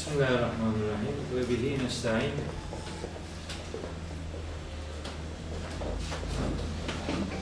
[0.00, 1.16] Bismillahirrahmanirrahim.
[1.36, 2.32] Ve bihi nesta'in.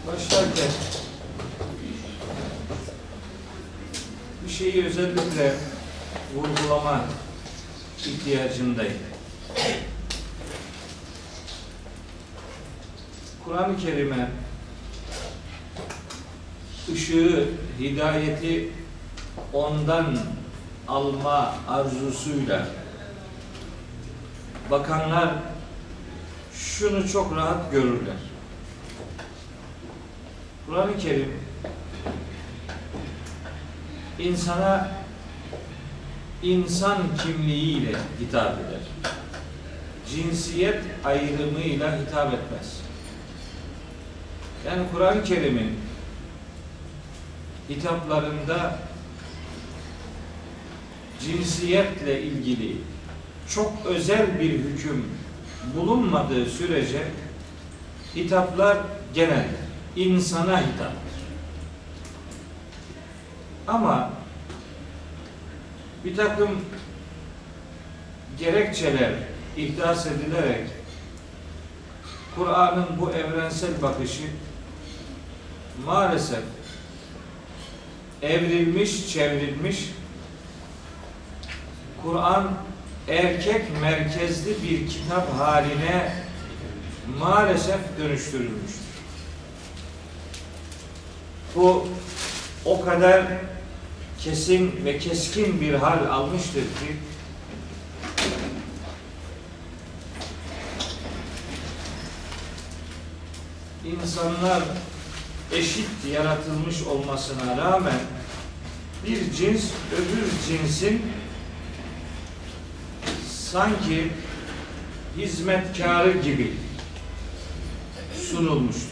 [0.07, 0.71] Başlarken
[4.45, 5.55] bir şeyi özellikle
[6.35, 7.05] vurgulama
[7.99, 8.99] ihtiyacındayım.
[13.45, 14.31] Kur'an-ı Kerim'e
[16.93, 17.49] ışığı,
[17.81, 18.73] hidayeti
[19.53, 20.19] ondan
[20.89, 22.67] alma arzusuyla
[24.71, 25.35] bakanlar
[26.55, 28.17] şunu çok rahat görürler.
[30.67, 31.41] Kur'an-ı Kerim
[34.19, 34.89] insana
[36.43, 38.81] insan kimliğiyle hitap eder.
[40.11, 42.81] Cinsiyet ayrımıyla hitap etmez.
[44.67, 45.81] Yani Kur'an-ı Kerim'in
[47.69, 48.79] hitaplarında
[51.21, 52.77] cinsiyetle ilgili
[53.49, 55.05] çok özel bir hüküm
[55.77, 57.03] bulunmadığı sürece
[58.17, 58.79] hitaplar
[59.15, 59.49] genel
[59.97, 61.19] insana hitaptır.
[63.67, 64.11] Ama
[66.05, 66.51] bir takım
[68.39, 69.13] gerekçeler
[69.57, 70.67] ihdas edilerek
[72.37, 74.23] Kur'an'ın bu evrensel bakışı
[75.87, 76.43] maalesef
[78.23, 79.91] evrilmiş, çevrilmiş
[82.03, 82.55] Kur'an
[83.09, 86.13] erkek merkezli bir kitap haline
[87.19, 88.89] maalesef dönüştürülmüştür.
[91.55, 91.89] Bu
[92.65, 93.25] o kadar
[94.19, 96.97] kesin ve keskin bir hal almıştır ki
[103.85, 104.63] insanlar
[105.53, 108.01] eşit yaratılmış olmasına rağmen
[109.07, 111.03] bir cins öbür cinsin
[113.53, 114.11] sanki
[115.17, 116.53] hizmetkarı gibi
[118.31, 118.89] sunulmuştur.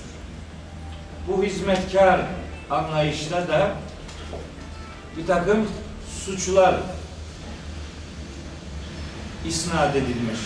[1.29, 2.21] Bu hizmetkar
[2.71, 3.75] anlayışta da
[5.17, 5.69] bir takım
[6.25, 6.75] suçlar
[9.47, 10.41] isnat edilmiş.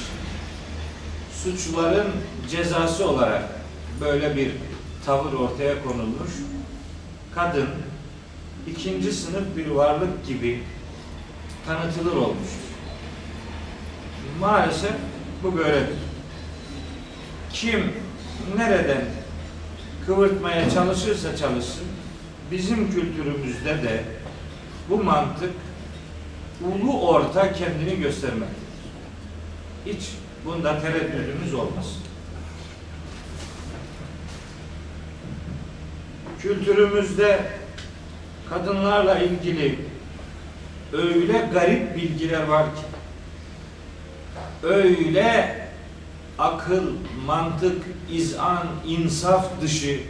[1.43, 2.09] Suçların
[2.51, 3.45] cezası olarak
[4.01, 4.53] böyle bir
[5.07, 6.31] tavır ortaya konulmuş.
[7.35, 7.69] Kadın
[8.67, 10.63] ikinci sınıf bir varlık gibi
[11.67, 12.70] tanıtılır olmuştur.
[14.39, 14.93] Maalesef
[15.43, 15.99] bu böyledir.
[17.53, 17.93] Kim
[18.57, 19.05] nereden
[20.07, 21.87] kıvırtmaya çalışırsa çalışsın,
[22.51, 24.05] bizim kültürümüzde de
[24.91, 25.53] bu mantık
[26.65, 28.61] ulu orta kendini göstermektedir.
[29.87, 30.09] Hiç
[30.45, 32.03] bunda tereddüdümüz olmasın.
[36.43, 37.41] Kültürümüzde
[38.51, 39.79] kadınlarla ilgili
[40.93, 42.90] öyle garip bilgiler var ki
[44.63, 45.61] öyle
[46.39, 46.93] akıl,
[47.27, 50.01] mantık, izan, insaf dışı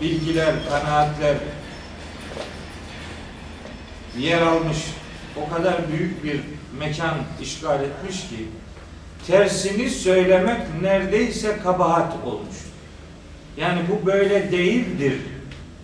[0.00, 1.36] bilgiler, kanaatler
[4.18, 4.78] yer almış,
[5.36, 6.40] o kadar büyük bir
[6.78, 8.48] mekan işgal etmiş ki
[9.26, 12.56] tersini söylemek neredeyse kabahat olmuş.
[13.56, 15.14] Yani bu böyle değildir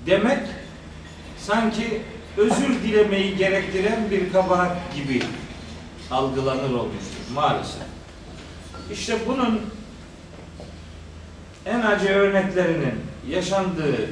[0.07, 0.39] demek
[1.39, 2.03] sanki
[2.37, 5.23] özür dilemeyi gerektiren bir kabahat gibi
[6.11, 7.83] algılanır olmuştur maalesef.
[8.93, 9.61] İşte bunun
[11.67, 12.95] en acı örneklerinin
[13.29, 14.11] yaşandığı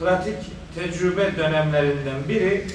[0.00, 0.38] pratik
[0.74, 2.66] tecrübe dönemlerinden biri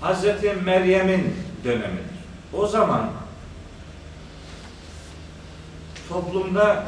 [0.00, 1.34] Hazreti Meryem'in
[1.64, 2.12] dönemidir.
[2.52, 3.10] O zaman
[6.08, 6.86] toplumda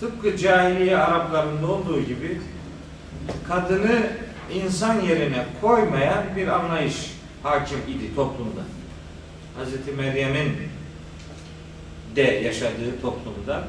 [0.00, 2.40] tıpkı cahiliye Araplarında olduğu gibi
[3.48, 4.06] kadını
[4.54, 8.60] insan yerine koymayan bir anlayış hakim idi toplumda.
[9.58, 10.56] Hazreti Meryem'in
[12.16, 13.64] de yaşadığı toplumda.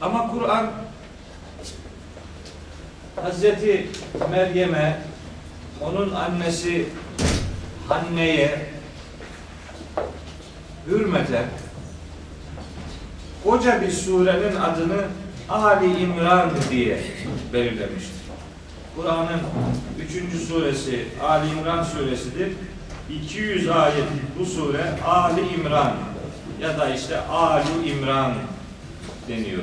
[0.00, 0.70] Ama Kur'an
[3.22, 3.88] Hazreti
[4.30, 5.00] Meryem'e
[5.80, 6.86] onun annesi
[7.88, 8.66] Hanne'ye
[10.86, 11.44] hürmeten
[13.44, 15.04] koca bir surenin adını
[15.48, 17.00] Ali İmran diye
[17.52, 18.23] belirlemiştir.
[18.96, 19.40] Kur'an'ın
[20.06, 22.52] üçüncü suresi Ali İmran suresidir.
[23.22, 24.04] 200 ayet
[24.38, 25.92] bu sure Ali İmran
[26.60, 28.32] ya da işte Ali İmran
[29.28, 29.62] deniyor.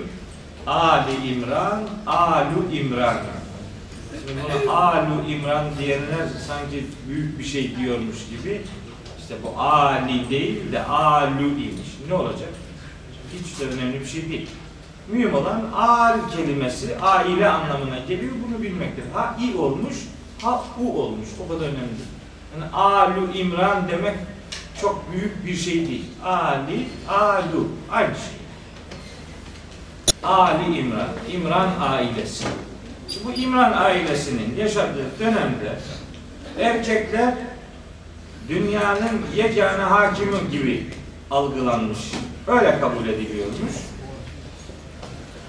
[0.67, 3.17] Ali İmran, Alu İmran.
[4.27, 8.61] Şimdi Alu İmran diyenler sanki büyük bir şey diyormuş gibi.
[9.19, 11.89] İşte bu Ali değil de Alu imiş.
[12.07, 12.49] Ne olacak?
[13.33, 14.49] Hiç de önemli bir şey değil.
[15.07, 18.31] Mühim olan al kelimesi aile anlamına geliyor.
[18.47, 19.03] Bunu bilmektir.
[19.13, 19.95] Ha i olmuş,
[20.41, 21.27] ha u olmuş.
[21.45, 22.01] O kadar önemli.
[22.53, 24.15] Yani Alu İmran demek
[24.81, 26.05] çok büyük bir şey değil.
[26.25, 28.41] Ali, Alu aynı şey.
[30.23, 32.45] Ali İmran, İmran ailesi.
[33.09, 35.79] Şimdi bu İmran ailesinin yaşadığı dönemde
[36.59, 37.33] erkekler
[38.49, 40.87] dünyanın yegane hakimi gibi
[41.31, 41.99] algılanmış.
[42.47, 43.90] Öyle kabul ediliyormuş.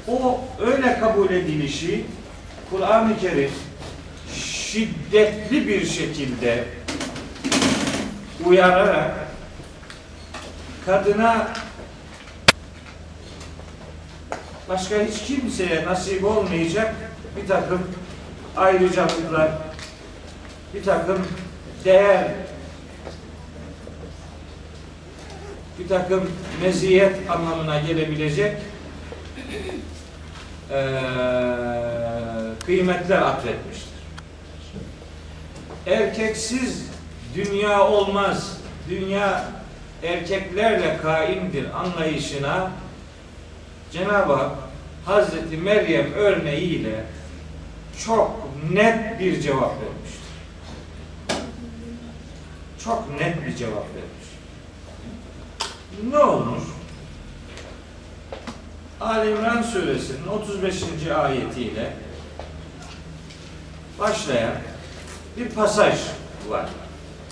[0.08, 2.04] O öyle kabul edilişi
[2.70, 3.50] Kur'an-ı Kerim
[4.34, 6.64] şiddetli bir şekilde
[8.44, 9.10] uyararak
[10.86, 11.48] kadına
[14.68, 16.94] başka hiç kimseye nasip olmayacak
[17.36, 17.82] bir takım
[18.56, 19.50] ayrıcalıklar,
[20.74, 21.26] bir takım
[21.84, 22.28] değer,
[25.78, 26.30] bir takım
[26.62, 28.56] meziyet anlamına gelebilecek
[30.70, 30.76] eee,
[32.66, 33.92] kıymetler atfetmiştir.
[35.86, 36.86] Erkeksiz
[37.34, 38.56] dünya olmaz,
[38.90, 39.44] dünya
[40.02, 42.70] erkeklerle kaimdir anlayışına
[43.92, 44.50] Cenab-ı Hak
[45.04, 47.04] Hazreti Meryem örneğiyle
[48.06, 48.30] çok
[48.72, 50.22] net bir cevap vermiştir.
[52.84, 54.28] Çok net bir cevap vermiş.
[56.10, 56.62] Ne olmuş?
[59.02, 60.82] Ali İmran suresinin 35.
[61.06, 61.92] ayetiyle
[63.98, 64.52] başlayan
[65.36, 65.94] bir pasaj
[66.48, 66.68] var.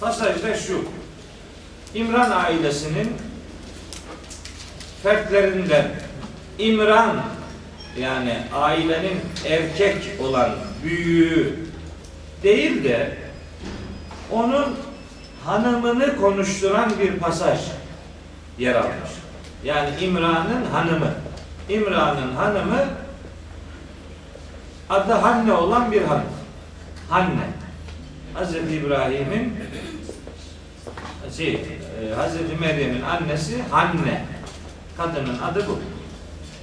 [0.01, 0.85] Pasajda şu.
[1.95, 3.17] İmran ailesinin
[5.03, 5.91] fertlerinden
[6.59, 7.23] İmran
[7.99, 10.51] yani ailenin erkek olan
[10.85, 11.67] büyüğü
[12.43, 13.17] değil de
[14.31, 14.77] onun
[15.45, 17.59] hanımını konuşturan bir pasaj
[18.59, 19.11] yer almış.
[19.65, 21.30] Yani İmran'ın hanımı.
[21.71, 22.85] İmran'ın hanımı
[24.91, 26.25] adı Hanne olan bir hanım.
[27.11, 27.51] Hanne.
[28.35, 29.55] Hazreti İbrahim'in
[31.37, 34.25] şey, e, Hazreti Meryem'in annesi Hanne.
[34.97, 35.79] Kadının adı bu.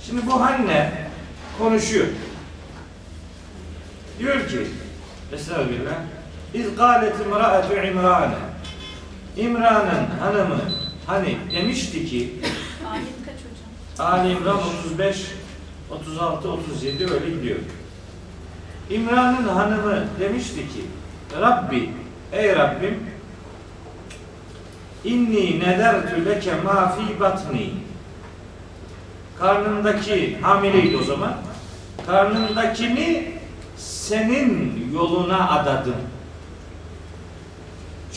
[0.06, 0.92] Şimdi bu Hanne
[1.60, 2.08] konuşuyor.
[4.20, 4.68] Diyor ki
[5.34, 5.94] Estağfirullah
[6.54, 8.36] İz gâlet imra'atu İmran'e
[9.38, 10.60] İmran'ın hanımı
[11.08, 12.34] hani demişti ki?
[14.00, 15.32] Ali İmran 35
[15.92, 17.60] 36 37 öyle gidiyor.
[18.90, 20.86] İmran'ın hanımı demişti ki
[21.42, 21.90] Rabbi
[22.32, 23.00] ey Rabbim
[25.04, 27.70] inni nedertü leke ma fi batni.
[29.40, 31.34] Karnındaki hamileydi o zaman.
[32.06, 33.32] Karnındakini
[33.78, 35.96] senin yoluna adadım.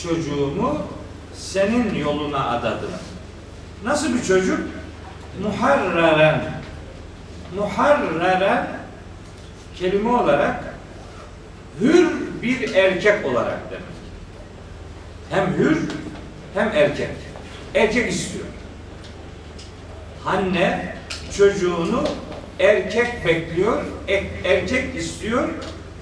[0.03, 0.77] Çocuğumu
[1.33, 2.91] senin yoluna adadım.
[3.85, 4.59] Nasıl bir çocuk
[5.43, 6.41] muharreren
[7.55, 8.67] muharreren
[9.75, 10.63] kelime olarak
[11.81, 12.07] hür
[12.41, 13.83] bir erkek olarak demek.
[15.29, 15.77] Hem hür
[16.53, 17.09] hem erkek.
[17.75, 18.45] Erkek istiyor.
[20.25, 20.95] Anne
[21.37, 22.03] çocuğunu
[22.59, 23.83] erkek bekliyor,
[24.43, 25.49] erkek istiyor.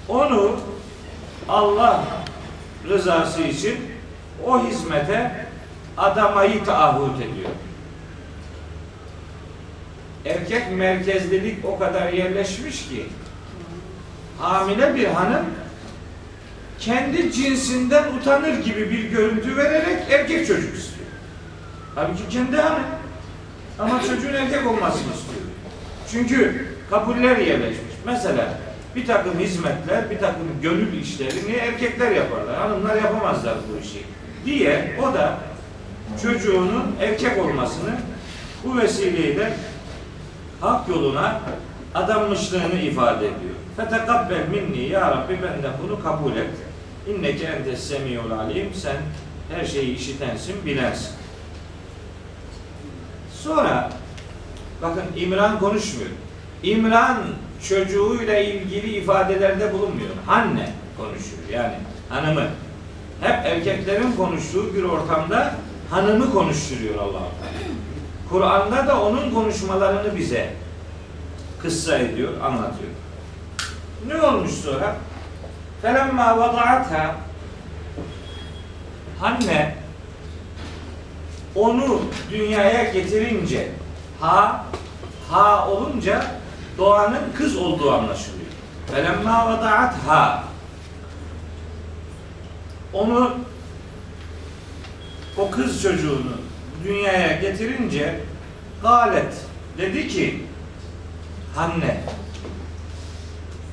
[0.08, 0.60] Onu
[1.50, 2.04] Allah
[2.88, 3.78] rızası için
[4.48, 5.46] o hizmete
[5.98, 7.50] adamayı taahhüt ediyor.
[10.26, 13.06] Erkek merkezlilik o kadar yerleşmiş ki
[14.40, 15.46] hamile bir hanım
[16.80, 21.08] kendi cinsinden utanır gibi bir görüntü vererek erkek çocuk istiyor.
[21.96, 22.84] Halbuki kendi hanım.
[23.80, 25.42] Ama çocuğun erkek olmasını istiyor.
[26.12, 27.96] Çünkü kabuller yerleşmiş.
[28.06, 28.60] Mesela
[28.96, 32.56] bir takım hizmetler, bir takım gönül işlerini erkekler yaparlar.
[32.56, 34.04] Hanımlar yapamazlar bu işi.
[34.46, 35.38] Diye o da
[36.22, 37.96] çocuğunun erkek olmasını
[38.64, 39.54] bu vesileyle
[40.62, 41.42] hak yoluna
[41.96, 43.56] adanmışlığını ifade ediyor.
[43.78, 46.50] Fetekabbel minni ya Rabbi benden bunu kabul et.
[47.08, 48.74] İnneke entes semiyul alim.
[48.74, 48.98] Sen
[49.56, 51.12] her şeyi işitensin, bilensin.
[53.44, 53.90] Sonra
[54.82, 56.10] bakın İmran konuşmuyor.
[56.64, 57.18] İmran
[57.70, 60.10] çocuğuyla ilgili ifadelerde bulunmuyor.
[60.28, 61.74] Anne konuşuyor yani
[62.10, 62.48] hanımı.
[63.22, 65.56] Hep erkeklerin konuştuğu bir ortamda
[65.90, 67.22] hanımı konuşturuyor allah
[68.30, 70.54] Kur'an'da da onun konuşmalarını bize
[71.62, 72.92] kıssa ediyor, anlatıyor.
[74.08, 74.96] Ne olmuş sonra?
[75.82, 77.16] Felemma vada'atha
[79.20, 79.76] Hanne
[81.56, 83.72] onu dünyaya getirince
[84.20, 84.66] ha
[85.30, 86.26] ha olunca
[86.78, 88.40] doğanın kız olduğu anlaşılıyor.
[88.92, 90.44] Felemma vada'at ha
[92.94, 93.32] onu
[95.38, 96.49] o kız çocuğunu
[96.84, 98.20] dünyaya getirince
[98.82, 99.34] galet
[99.78, 100.44] dedi ki
[101.56, 102.04] Hanne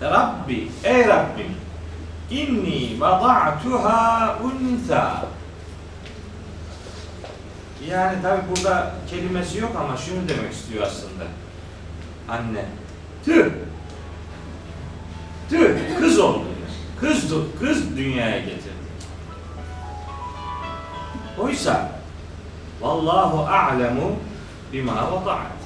[0.02, 1.54] Rabbi ey Rabbim
[2.30, 5.26] inni vada'tuha untha
[7.90, 11.24] yani tabi burada kelimesi yok ama şunu demek istiyor aslında.
[12.28, 12.64] Anne.
[13.24, 13.50] Tüh.
[15.50, 15.98] Tüh.
[16.00, 16.44] Kız oldu.
[17.00, 18.86] Kız, kız dünyaya getirdi.
[21.38, 21.95] Oysa
[22.80, 24.16] Vallahu a'lemu
[24.72, 25.56] bima vada'at.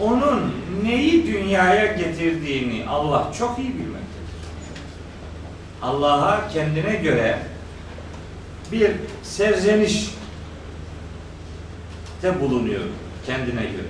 [0.00, 0.54] Onun
[0.84, 4.08] neyi dünyaya getirdiğini Allah çok iyi bilmektedir.
[5.82, 7.38] Allah'a kendine göre
[8.72, 8.90] bir
[9.22, 10.10] serzeniş
[12.22, 12.82] de bulunuyor
[13.26, 13.88] kendine göre.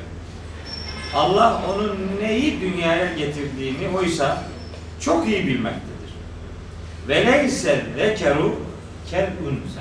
[1.15, 4.45] Allah onun neyi dünyaya getirdiğini oysa
[5.01, 5.89] çok iyi bilmektedir.
[7.09, 8.57] Ve leyse zekeru
[9.11, 9.81] kel unsa.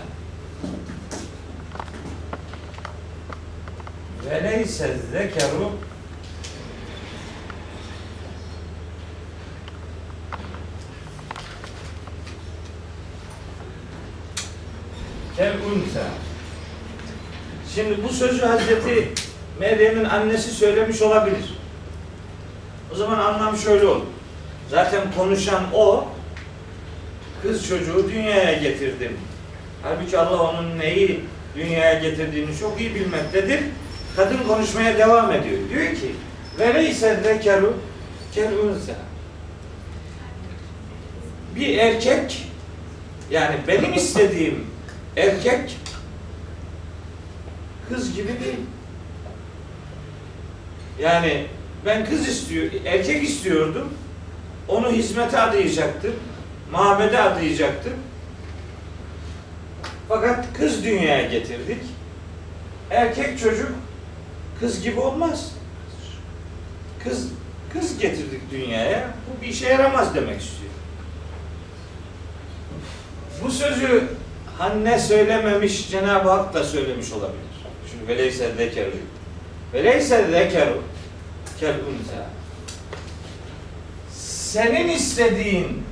[4.30, 5.72] Ve leyse zekeru
[15.38, 16.04] kel unsa.
[17.76, 19.10] Şimdi bu sözü Hazreti
[19.60, 21.58] Meryem'in annesi söylemiş olabilir.
[22.94, 24.06] O zaman anlam şöyle olur.
[24.70, 26.08] Zaten konuşan o,
[27.42, 29.18] kız çocuğu dünyaya getirdim.
[29.84, 31.20] Halbuki Allah onun neyi
[31.56, 33.60] dünyaya getirdiğini çok iyi bilmektedir.
[34.18, 35.70] Kadın konuşmaya devam ediyor.
[35.70, 36.16] Diyor ki,
[36.60, 37.78] Veleyse zekeru
[38.34, 38.94] kel unsa.
[41.56, 42.48] Bir erkek,
[43.32, 44.66] yani benim istediğim
[45.18, 45.78] erkek
[47.90, 48.60] kız gibi değil.
[51.00, 51.46] Yani
[51.86, 53.94] ben kız istiyor, erkek istiyordum.
[54.68, 56.16] Onu hizmete adayacaktım.
[56.72, 57.94] Mabede adayacaktım.
[60.10, 61.82] Fakat kız dünyaya getirdik.
[62.92, 63.72] Erkek çocuk
[64.60, 65.52] kız gibi olmaz.
[67.04, 67.28] Kız
[67.74, 69.14] kız getirdik dünyaya.
[69.28, 70.72] Bu bir işe yaramaz demek istiyor.
[73.44, 74.08] Bu sözü
[74.58, 77.38] Hanne söylememiş, Cenab-ı Hak da söylemiş olabilir.
[77.92, 78.92] Çünkü veleyse zekeru.
[79.74, 80.84] Veleyse zekeru
[81.60, 82.30] kel unsa.
[84.52, 85.84] Senin istediğin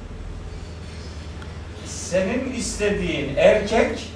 [1.85, 4.09] senin istediğin erkek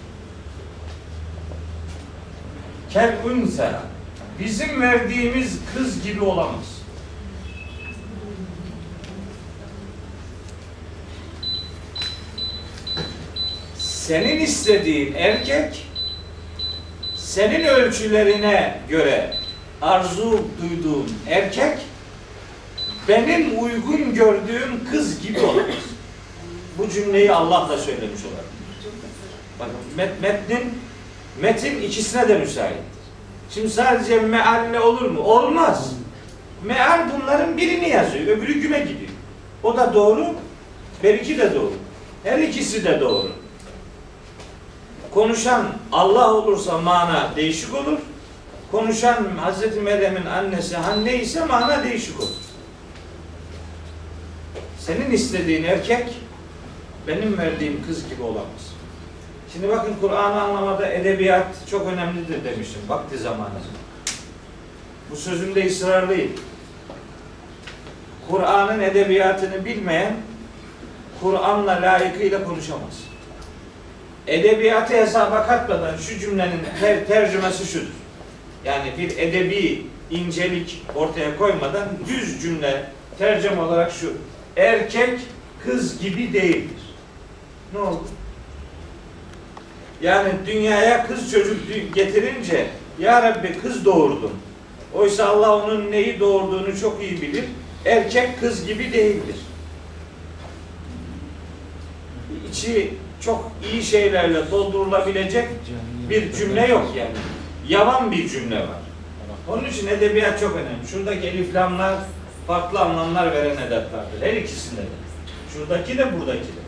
[2.89, 3.81] kel unsa
[4.39, 6.65] bizim verdiğimiz kız gibi olamaz.
[13.77, 15.85] Senin istediğin erkek
[17.15, 19.33] senin ölçülerine göre
[19.81, 21.77] arzu duyduğun erkek
[23.07, 25.75] benim uygun gördüğüm kız gibi olamaz.
[26.77, 28.93] Bu cümleyi Allah da söylemiş olabilir.
[29.59, 30.73] Bakın met, metnin
[31.41, 32.98] metin ikisine de müsaittir.
[33.53, 35.19] Şimdi sadece mealle olur mu?
[35.19, 35.93] Olmaz.
[36.63, 39.11] Meal bunların birini yazıyor, öbürü güme gidiyor.
[39.63, 40.25] O da doğru,
[41.03, 41.73] belki de doğru.
[42.23, 43.31] Her ikisi de doğru.
[45.13, 47.97] Konuşan Allah olursa mana değişik olur.
[48.71, 52.29] Konuşan Hazreti Meryem'in annesi Hanne ise mana değişik olur.
[54.79, 56.07] Senin istediğin erkek
[57.07, 58.78] benim verdiğim kız gibi olamaz.
[59.53, 63.49] Şimdi bakın Kur'an'ı anlamada edebiyat çok önemlidir demiştim vakti zamanı.
[65.11, 66.31] Bu sözümde ısrarlıyım.
[68.29, 70.13] Kur'an'ın edebiyatını bilmeyen
[71.21, 73.03] Kur'an'la layıkıyla konuşamaz.
[74.27, 77.93] Edebiyatı hesaba katmadan şu cümlenin ter tercümesi şudur.
[78.65, 82.83] Yani bir edebi incelik ortaya koymadan düz cümle
[83.17, 84.13] tercüme olarak şu.
[84.57, 85.19] Erkek
[85.65, 86.81] kız gibi değildir.
[87.73, 88.03] Ne oldu?
[90.01, 91.57] Yani dünyaya kız çocuk
[91.95, 92.67] getirince
[92.99, 94.31] Ya Rabbi kız doğurdun.
[94.93, 97.45] Oysa Allah onun neyi doğurduğunu çok iyi bilir.
[97.85, 99.35] Erkek kız gibi değildir.
[102.51, 105.47] İçi çok iyi şeylerle doldurulabilecek
[106.09, 107.15] bir cümle yok yani.
[107.67, 108.79] Yavan bir cümle var.
[109.47, 110.87] Onun için edebiyat çok önemli.
[110.91, 111.95] Şuradaki eliflamlar
[112.47, 114.21] farklı anlamlar veren edatlardır.
[114.21, 114.85] Her ikisinde de.
[115.53, 116.58] Şuradaki de buradaki de.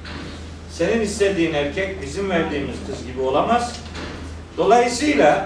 [0.71, 3.75] Senin istediğin erkek bizim verdiğimiz kız gibi olamaz.
[4.57, 5.45] Dolayısıyla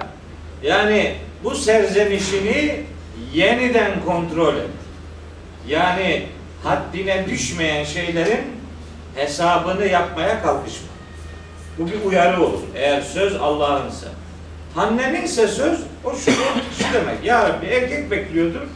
[0.63, 2.83] yani bu serzenişini
[3.33, 4.69] yeniden kontrol et.
[5.67, 6.25] Yani
[6.63, 8.41] haddine düşmeyen şeylerin
[9.15, 10.87] hesabını yapmaya kalkışma.
[11.77, 12.61] Bu bir uyarı olur.
[12.75, 14.07] Eğer söz Allah'ınsa.
[14.75, 16.31] Hanne'ninse söz o şu,
[16.77, 17.23] şu demek.
[17.23, 18.69] Ya Rabbi erkek bekliyordum.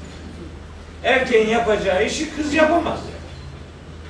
[1.03, 2.99] Erkeğin yapacağı işi kız yapamaz.
[2.99, 3.19] Yani.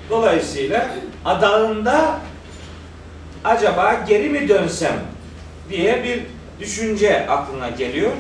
[0.10, 0.89] Dolayısıyla
[1.25, 2.19] adağında
[3.43, 4.93] acaba geri mi dönsem
[5.69, 6.22] diye bir
[6.60, 8.12] düşünce aklına geliyor.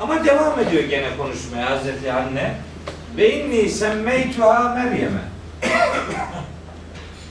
[0.00, 2.54] Ama devam ediyor gene konuşmaya Hazreti Anne.
[3.16, 5.22] Ve inni semmeytuha Meryem'e.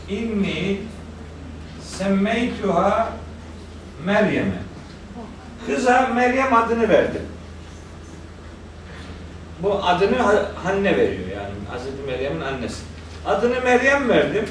[0.10, 0.78] inni
[1.84, 3.10] semmeytuha
[4.06, 4.62] Meryem'e.
[5.66, 7.22] Kıza Meryem adını verdim.
[9.64, 12.84] Bu adını Ha- Hanne veriyor yani Hazreti Meryem'in annesi.
[13.26, 14.46] Adını Meryem verdim.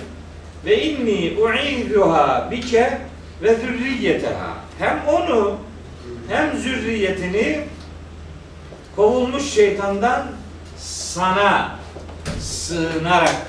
[0.66, 2.99] Ve inni u'iduha bike
[3.42, 4.54] ve zürriyeteha.
[4.78, 5.56] Hem onu
[6.28, 7.61] hem zürriyetini
[8.96, 10.26] kovulmuş şeytandan
[10.78, 11.78] sana
[12.40, 13.46] sığınarak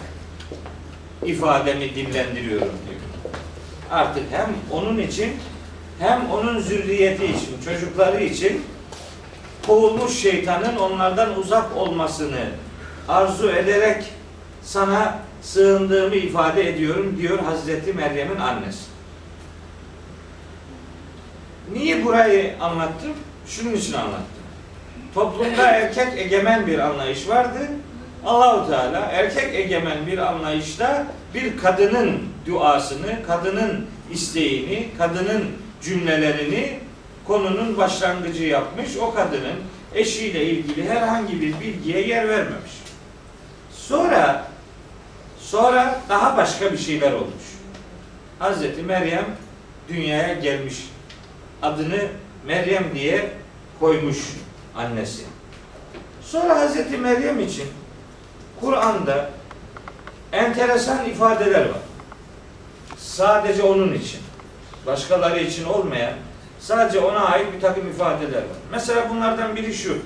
[1.25, 3.01] ifademi dillendiriyorum diyor.
[3.91, 5.31] Artık hem onun için
[5.99, 8.65] hem onun zürriyeti için, çocukları için
[9.67, 12.45] kovulmuş şeytanın onlardan uzak olmasını
[13.07, 14.03] arzu ederek
[14.63, 18.85] sana sığındığımı ifade ediyorum diyor Hazreti Meryem'in annesi.
[21.73, 23.13] Niye burayı anlattım?
[23.47, 24.43] Şunun için anlattım.
[25.13, 27.59] Toplumda erkek egemen bir anlayış vardı.
[28.25, 35.45] Allahu Teala erkek egemen bir anlayışta bir kadının duasını, kadının isteğini, kadının
[35.81, 36.79] cümlelerini
[37.27, 38.97] konunun başlangıcı yapmış.
[38.97, 39.55] O kadının
[39.95, 42.71] eşiyle ilgili herhangi bir bilgiye yer vermemiş.
[43.71, 44.47] Sonra
[45.51, 47.43] sonra daha başka bir şeyler olmuş.
[48.39, 49.25] Hazreti Meryem
[49.89, 50.89] dünyaya gelmiş.
[51.61, 52.07] Adını
[52.47, 53.31] Meryem diye
[53.79, 54.17] koymuş
[54.75, 55.23] annesi.
[56.21, 57.67] Sonra Hazreti Meryem için
[58.59, 59.29] Kur'an'da
[60.31, 61.81] enteresan ifadeler var.
[62.97, 64.19] Sadece onun için.
[64.85, 66.13] Başkaları için olmayan
[66.59, 68.57] sadece ona ait bir takım ifadeler var.
[68.71, 69.97] Mesela bunlardan biri şu.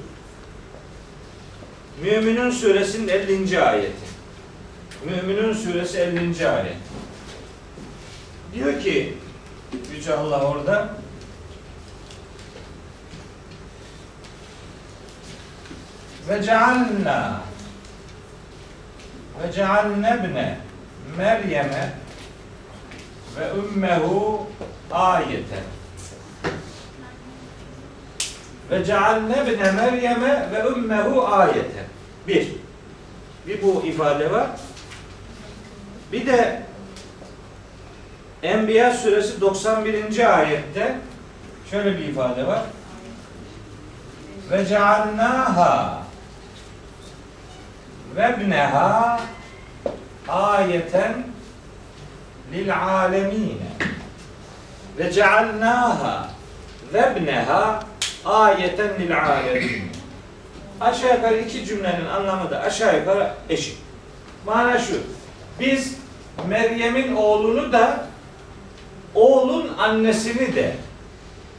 [2.03, 3.62] Müminun suresinin 50.
[3.62, 4.11] ayeti.
[5.05, 6.48] Müminun suresi 50.
[6.50, 6.75] ayet.
[8.53, 9.17] Diyor ki
[9.96, 10.89] Yüce Allah orada
[16.29, 17.41] ve cealna
[19.43, 20.58] ve cealne ibne
[21.17, 21.93] Meryem'e
[23.39, 24.48] ve ümmehu
[24.91, 25.63] ayeten
[28.72, 31.85] ve cealne ibne Meryem'e ve ümmehu ayeten
[32.27, 32.48] bir
[33.48, 34.50] bir bu ifade var
[36.11, 36.61] bir de
[38.43, 40.39] Enbiya suresi 91.
[40.39, 40.95] ayette
[41.71, 42.61] şöyle bir ifade var
[44.51, 46.01] ve cealnaha
[48.15, 49.19] ve ibneha
[50.27, 51.13] ayeten
[52.53, 53.71] lil alemine
[54.97, 56.29] ve cealnaha
[56.93, 57.83] ve ibneha
[58.25, 59.91] ayeten lil alemin
[60.81, 63.77] aşağı yukarı iki cümlenin anlamı da aşağı yukarı eşit.
[64.45, 64.93] Mana şu.
[65.59, 66.00] Biz
[66.48, 68.05] Meryem'in oğlunu da
[69.15, 70.75] oğlun annesini de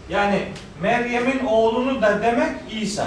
[0.09, 0.49] yani
[0.83, 2.51] Meryem'in oğlunu da demek
[2.83, 3.07] İsa.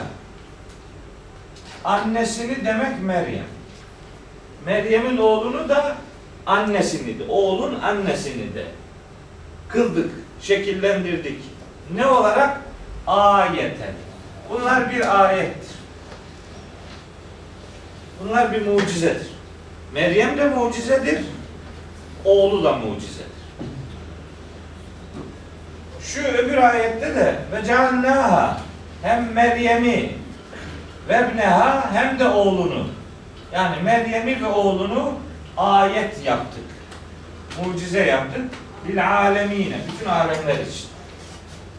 [1.84, 3.46] Annesini demek Meryem.
[4.66, 5.96] Meryem'in oğlunu da
[6.46, 8.66] annesini de, oğlun annesini de
[9.68, 11.40] kıldık, şekillendirdik.
[11.96, 12.62] Ne olarak?
[13.08, 13.94] Ayeten.
[14.50, 15.76] Bunlar bir ayettir.
[18.24, 19.28] Bunlar bir mucizedir.
[19.94, 21.26] Meryem de mucizedir.
[22.26, 23.26] Oğlu da mucizedir.
[26.02, 28.62] Şu öbür ayette de ve cealnaha
[29.02, 30.12] hem Meryem'i
[31.10, 32.88] ve ibneha hem de oğlunu
[33.54, 35.14] yani Meryem'i ve oğlunu
[35.58, 36.64] ayet yaptık.
[37.66, 38.42] Mucize yaptık.
[38.88, 39.78] Bil alemine.
[39.94, 40.88] Bütün alemler için.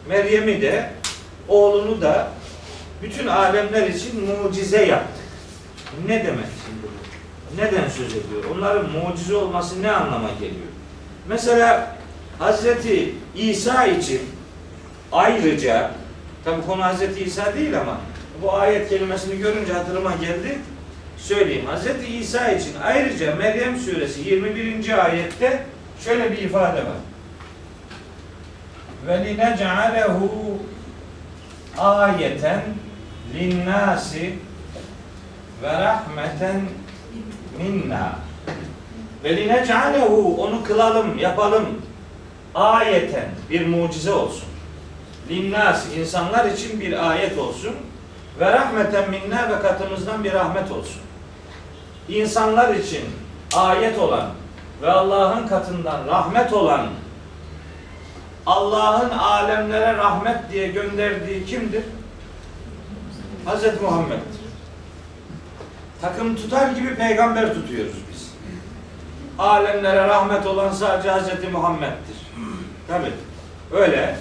[0.09, 0.91] Meryem'i de
[1.49, 2.29] oğlunu da
[3.03, 5.25] bütün alemler için mucize yaptık.
[6.07, 6.56] Ne demek?
[7.57, 8.45] Neden söz ediyor?
[8.55, 10.67] Onların mucize olması ne anlama geliyor?
[11.29, 11.97] Mesela
[12.39, 14.21] Hazreti İsa için
[15.13, 15.91] ayrıca
[16.45, 18.01] tabi konu Hazreti İsa değil ama
[18.43, 20.59] bu ayet kelimesini görünce hatırıma geldi.
[21.19, 21.67] Söyleyeyim.
[21.67, 25.05] Hazreti İsa için ayrıca Meryem suresi 21.
[25.05, 25.67] ayette
[26.05, 26.97] şöyle bir ifade var.
[29.07, 30.59] Ve linec'alehu
[31.79, 32.61] ayeten
[33.35, 34.35] linnâsi
[35.63, 36.61] ve rahmeten
[37.59, 38.13] minna
[39.25, 41.67] ve linec'alehu onu kılalım, yapalım
[42.55, 44.49] ayeten bir mucize olsun.
[45.29, 47.75] Linnas insanlar için bir ayet olsun
[48.41, 51.01] ve rahmeten minna ve katımızdan bir rahmet olsun.
[52.09, 53.05] İnsanlar için
[53.55, 54.27] ayet olan
[54.83, 56.87] ve Allah'ın katından rahmet olan
[58.47, 61.83] Allah'ın alemlere rahmet diye gönderdiği kimdir?
[63.47, 63.83] Hz.
[63.83, 64.46] Muhammed'dir.
[66.01, 68.31] Takım tutar gibi peygamber tutuyoruz biz.
[69.39, 71.53] Alemlere rahmet olan sadece Hz.
[71.53, 72.17] Muhammed'dir.
[72.89, 73.07] Tabi.
[73.73, 74.17] Öyle.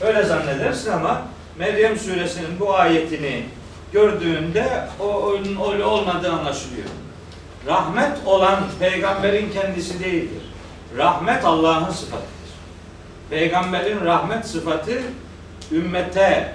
[0.00, 1.22] Öyle zannedersin ama
[1.58, 3.44] Meryem suresinin bu ayetini
[3.92, 6.86] gördüğünde o onun öyle olmadığı anlaşılıyor.
[7.66, 10.42] Rahmet olan peygamberin kendisi değildir.
[10.96, 12.30] Rahmet Allah'ın sıfatıdır.
[13.30, 15.02] Peygamberin rahmet sıfatı
[15.72, 16.54] ümmete,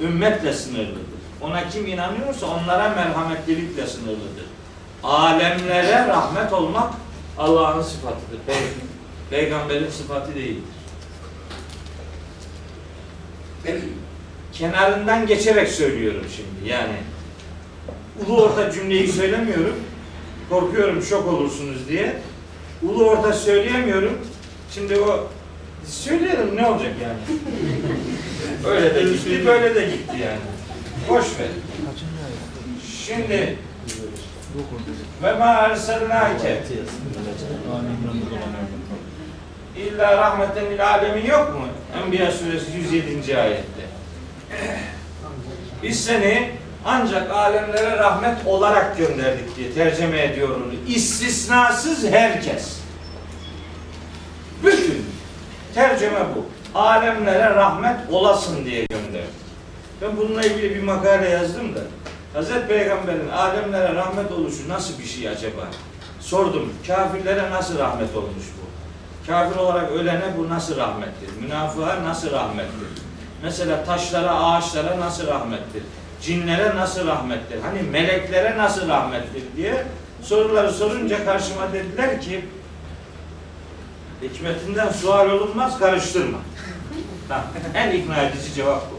[0.00, 1.07] ümmetle sınırlıdır.
[1.40, 4.44] Ona kim inanıyorsa onlara merhametlilikle sınırlıdır.
[5.02, 6.92] Alemlere rahmet olmak
[7.38, 8.38] Allah'ın sıfatıdır.
[8.48, 8.72] Pey-
[9.30, 10.62] Peygamberin sıfatı değildir.
[14.52, 16.96] Kenarından geçerek söylüyorum şimdi yani.
[18.26, 19.76] Ulu orta cümleyi söylemiyorum.
[20.50, 22.16] Korkuyorum şok olursunuz diye.
[22.82, 24.18] Ulu orta söyleyemiyorum.
[24.74, 25.28] Şimdi o
[25.86, 27.18] söyleyelim ne olacak yani?
[28.74, 30.38] Öyle de gitti, böyle de gitti yani.
[31.08, 31.48] Boş ver.
[33.06, 33.58] Şimdi
[35.22, 36.62] ve ma erselnake
[39.76, 41.66] illa rahmeten lil alemin yok mu?
[42.04, 43.38] Enbiya suresi 107.
[43.38, 43.82] ayette.
[45.82, 46.50] Biz seni
[46.84, 50.64] ancak alemlere rahmet olarak gönderdik diye tercüme ediyor onu.
[50.88, 52.78] İstisnasız herkes.
[54.64, 55.06] Bütün
[55.74, 56.46] tercüme bu.
[56.78, 59.47] Alemlere rahmet olasın diye gönderdik.
[60.02, 61.80] Ben bununla ilgili bir makale yazdım da
[62.34, 65.62] Hazreti Peygamber'in alemlere rahmet oluşu nasıl bir şey acaba?
[66.20, 66.72] Sordum.
[66.86, 68.68] Kafirlere nasıl rahmet olmuş bu?
[69.26, 71.28] Kafir olarak ölene bu nasıl rahmettir?
[71.40, 72.88] Münafığa nasıl rahmettir?
[73.42, 75.82] Mesela taşlara, ağaçlara nasıl rahmettir?
[76.22, 77.60] Cinlere nasıl rahmettir?
[77.62, 79.86] Hani meleklere nasıl rahmettir diye
[80.22, 82.44] soruları sorunca karşıma dediler ki
[84.22, 86.38] hikmetinden sual olunmaz karıştırma.
[87.74, 88.97] En ikna edici cevap bu.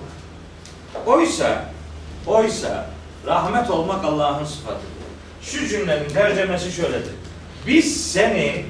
[1.10, 1.66] Oysa,
[2.28, 2.86] oysa
[3.28, 4.90] rahmet olmak Allah'ın sıfatıdır.
[5.42, 7.14] Şu cümlenin tercemesi şöyledir.
[7.68, 8.66] Biz seni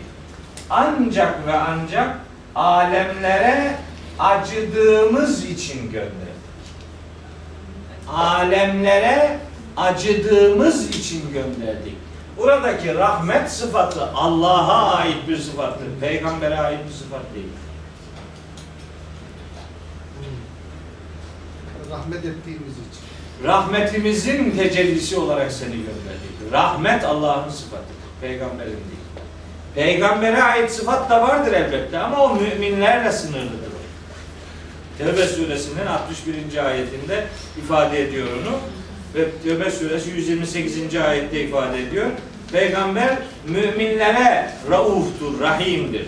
[0.69, 2.17] ancak ve ancak
[2.55, 3.75] alemlere
[4.19, 6.39] acıdığımız için gönderdik.
[8.07, 9.39] Alemlere
[9.77, 11.95] acıdığımız için gönderdik.
[12.37, 15.87] Buradaki rahmet sıfatı Allah'a ait bir sıfattır.
[16.01, 17.47] Peygambere ait bir sıfat değil.
[21.91, 23.03] Rahmet ettiğimiz için.
[23.43, 26.51] Rahmetimizin tecellisi olarak seni gönderdik.
[26.51, 27.99] Rahmet Allah'ın sıfatıdır.
[28.21, 28.99] Peygamberin değil.
[29.75, 33.69] Peygambere ait sıfat da vardır elbette ama o müminlerle sınırlıdır.
[34.97, 36.65] Tevbe suresinin 61.
[36.65, 37.25] ayetinde
[37.57, 38.57] ifade ediyor onu.
[39.15, 40.95] Ve Tevbe suresi 128.
[40.95, 42.05] ayette ifade ediyor.
[42.51, 46.07] Peygamber müminlere rauftur, rahimdir.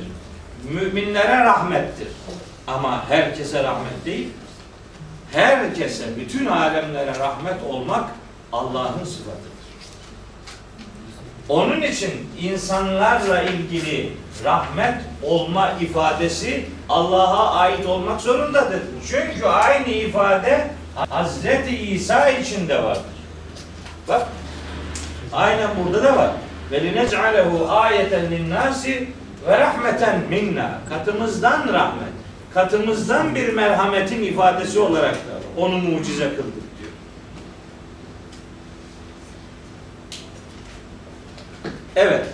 [0.71, 2.07] Müminlere rahmettir.
[2.67, 4.27] Ama herkese rahmet değil.
[5.31, 8.09] Herkese, bütün alemlere rahmet olmak
[8.51, 9.51] Allah'ın sıfatıdır.
[11.49, 14.13] Onun için insanlarla ilgili
[14.43, 18.79] rahmet olma ifadesi Allah'a ait olmak zorundadır.
[19.07, 23.03] Çünkü aynı ifade Hazreti İsa için de vardır.
[24.07, 24.27] Bak,
[25.33, 26.31] aynen burada da var.
[26.71, 29.09] Ve linec'alehu ayeten linnâsi
[29.47, 30.79] ve rahmeten minna.
[30.89, 32.10] Katımızdan rahmet,
[32.53, 36.91] katımızdan bir merhametin ifadesi olarak da onu mucize kıldık diyor.
[41.95, 42.25] Evet.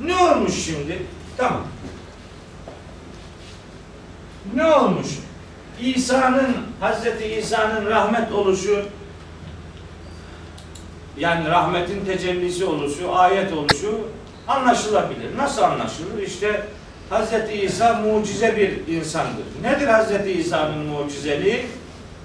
[0.00, 1.02] Ne olmuş şimdi?
[1.36, 1.66] Tamam.
[4.54, 5.06] Ne olmuş?
[5.80, 8.82] İsa'nın, Hazreti İsa'nın rahmet oluşu,
[11.18, 14.00] yani rahmetin tecellisi oluşu, ayet oluşu
[14.48, 15.36] anlaşılabilir.
[15.36, 16.22] Nasıl anlaşılır?
[16.22, 16.66] İşte
[17.10, 19.44] Hazreti İsa mucize bir insandır.
[19.62, 21.66] Nedir Hazreti İsa'nın mucizeliği?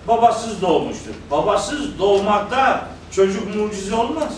[0.08, 1.14] Babasız doğmuştur.
[1.32, 4.34] Babasız doğmakta çocuk mucize olmaz.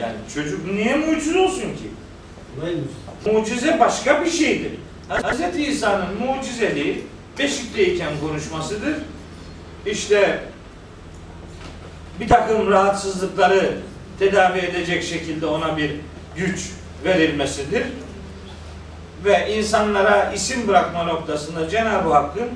[0.00, 1.90] Yani çocuk niye mucize olsun ki?
[3.32, 4.72] Mucize başka bir şeydir.
[5.10, 5.58] Hz.
[5.58, 7.06] İsa'nın mucizeliği
[7.38, 8.94] beşikteyken konuşmasıdır.
[9.86, 10.42] İşte
[12.20, 13.78] bir takım rahatsızlıkları
[14.18, 15.90] tedavi edecek şekilde ona bir
[16.36, 16.70] güç
[17.04, 17.82] verilmesidir.
[19.24, 22.48] Ve insanlara isim bırakma noktasında Cenab-ı Hakk'ın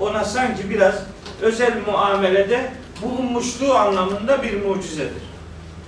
[0.00, 0.94] ona sanki biraz
[1.42, 2.70] özel muamelede
[3.02, 5.22] bulunmuşluğu anlamında bir mucizedir.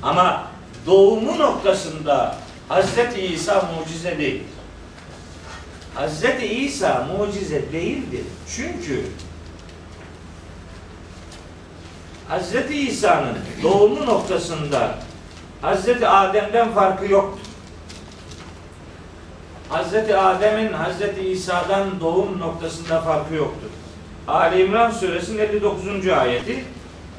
[0.03, 0.45] Ama
[0.87, 2.37] doğumu noktasında
[2.69, 4.47] Hazreti İsa mucize değildir.
[5.95, 8.25] Hazreti İsa mucize değildir.
[8.57, 9.07] Çünkü
[12.29, 14.95] Hazreti İsa'nın doğumu noktasında
[15.62, 17.50] Hazreti Adem'den farkı yoktur.
[19.71, 23.69] Hazreti Adem'in Hazreti İsa'dan doğum noktasında farkı yoktur.
[24.29, 26.09] Ali İmran suresinin 59.
[26.09, 26.65] ayeti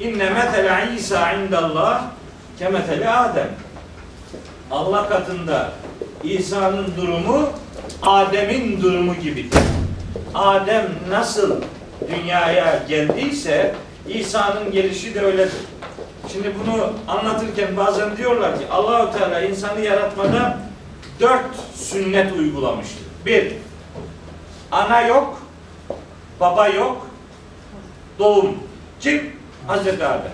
[0.00, 2.02] İnne metele İsa indallah
[2.58, 3.48] kemeteli Adem.
[4.70, 5.72] Allah katında
[6.24, 7.48] İsa'nın durumu
[8.02, 9.60] Adem'in durumu gibidir.
[10.34, 11.60] Adem nasıl
[12.08, 13.74] dünyaya geldiyse
[14.08, 15.52] İsa'nın gelişi de öyledir.
[16.32, 20.58] Şimdi bunu anlatırken bazen diyorlar ki Allahu Teala insanı yaratmada
[21.20, 23.06] dört sünnet uygulamıştır.
[23.26, 23.52] Bir,
[24.70, 25.42] ana yok,
[26.40, 27.06] baba yok,
[28.18, 28.58] doğum.
[29.00, 29.36] Kim?
[29.66, 30.32] Hazreti Adem.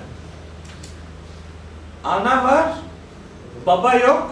[2.04, 2.72] Ana var,
[3.66, 4.30] baba yok.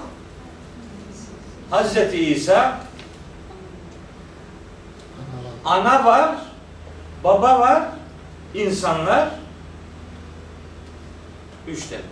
[1.70, 2.80] Hazreti İsa.
[5.64, 6.36] Ana var,
[7.24, 7.82] baba var,
[8.54, 9.28] insanlar.
[11.68, 12.02] Üç tane.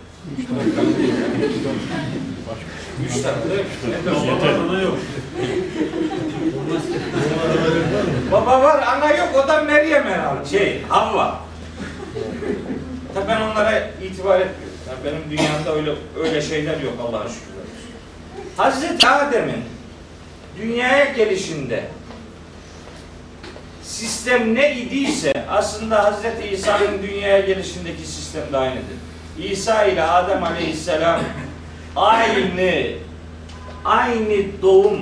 [3.05, 4.97] Üç tane de yok.
[8.31, 9.29] Baba var, ana yok.
[9.45, 10.49] O da Meryem herhalde.
[10.49, 11.39] Şey, Havva.
[13.13, 14.75] Tabii ben onlara itibar etmiyorum.
[14.89, 17.55] Yani benim dünyamda öyle öyle şeyler yok Allah'a şükür.
[18.57, 19.63] Hazreti Adem'in
[20.61, 21.83] dünyaya gelişinde
[23.83, 28.95] sistem ne idiyse aslında Hazreti İsa'nın dünyaya gelişindeki sistem de aynıdır.
[29.39, 31.21] İsa ile Adem Aleyhisselam
[31.95, 32.87] aynı
[33.85, 34.99] aynı doğum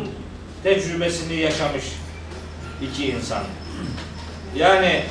[0.64, 1.84] tecrübesini yaşamış
[2.82, 3.44] iki insan.
[4.56, 5.04] Yani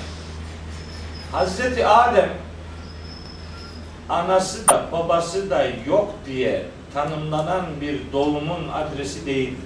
[1.32, 2.28] Hazreti Adem
[4.08, 9.58] anası da babası da yok diye tanımlanan bir doğumun adresi değildir.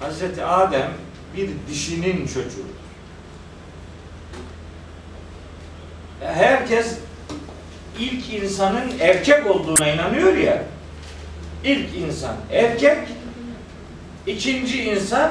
[0.00, 0.90] Hazreti Adem
[1.36, 2.78] bir dişinin çocuğudur.
[6.20, 6.98] Herkes
[7.98, 10.62] ilk insanın erkek olduğuna inanıyor ya.
[11.64, 12.98] İlk insan erkek,
[14.26, 15.30] ikinci insan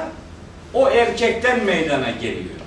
[0.74, 2.58] o erkekten meydana geliyor.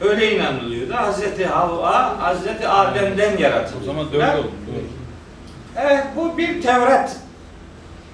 [0.00, 0.94] Öyle inanılıyordu.
[0.94, 3.82] Hazreti Havva, Hazreti Adem'den yaratılıyor.
[3.82, 4.50] O zaman dört oldu.
[5.76, 7.16] Evet bu bir Tevrat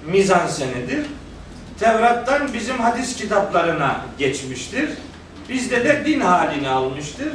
[0.05, 1.05] mizansenidir.
[1.79, 4.89] Tevrat'tan bizim hadis kitaplarına geçmiştir.
[5.49, 7.27] Bizde de din halini almıştır.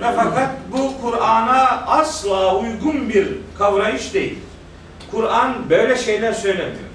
[0.00, 4.38] Ve fakat bu Kur'an'a asla uygun bir kavrayış değil.
[5.12, 6.92] Kur'an böyle şeyler söylemiyor.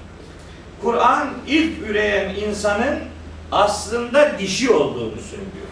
[0.82, 3.00] Kur'an ilk üreyen insanın
[3.52, 5.68] aslında dişi olduğunu söylüyor.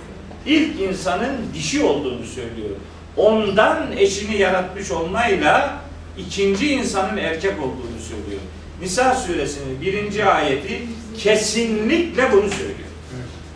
[0.45, 2.75] İlk insanın dişi olduğunu söylüyor.
[3.17, 5.73] Ondan eşini yaratmış olmayla
[6.17, 8.41] ikinci insanın erkek olduğunu söylüyor.
[8.81, 10.81] Nisa suresinin birinci ayeti
[11.17, 12.89] kesinlikle bunu söylüyor.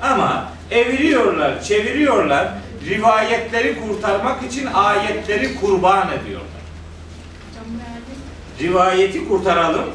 [0.01, 2.47] Ama eviriyorlar, çeviriyorlar,
[2.89, 6.59] rivayetleri kurtarmak için ayetleri kurban ediyorlar.
[8.59, 9.85] Rivayeti kurtaralım.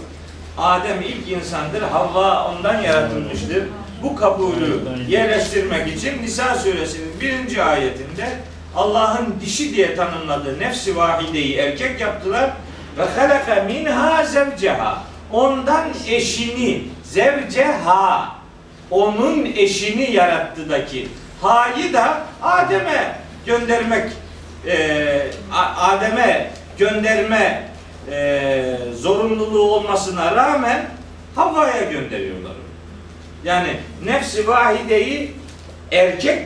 [0.59, 3.64] Adem ilk insandır, Havva ondan yaratılmıştır.
[4.03, 8.29] Bu kabulü yerleştirmek için Nisa suresinin birinci ayetinde
[8.77, 12.50] Allah'ın dişi diye tanımladığı nefsi vahideyi erkek yaptılar
[12.98, 18.37] ve halaka minha zevceha ondan eşini zevceha
[18.90, 21.09] onun eşini yarattı,daki
[21.42, 24.12] ha'yı da Adem'e göndermek
[24.66, 25.27] e,
[25.77, 27.74] Adem'e gönderme
[28.11, 30.90] e, zorunluluğu olmasına rağmen
[31.35, 32.53] Havva'ya gönderiyorlar.
[33.45, 35.33] Yani nefsi vahideyi
[35.93, 36.43] erkek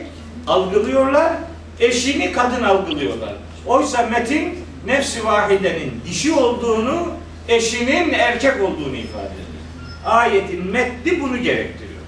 [0.47, 1.33] algılıyorlar,
[1.79, 3.33] eşini kadın algılıyorlar.
[3.65, 7.07] Oysa metin nefsi vahidenin dişi olduğunu,
[7.47, 9.49] eşinin erkek olduğunu ifade ediyor.
[10.05, 12.01] Ayetin metni bunu gerektiriyor.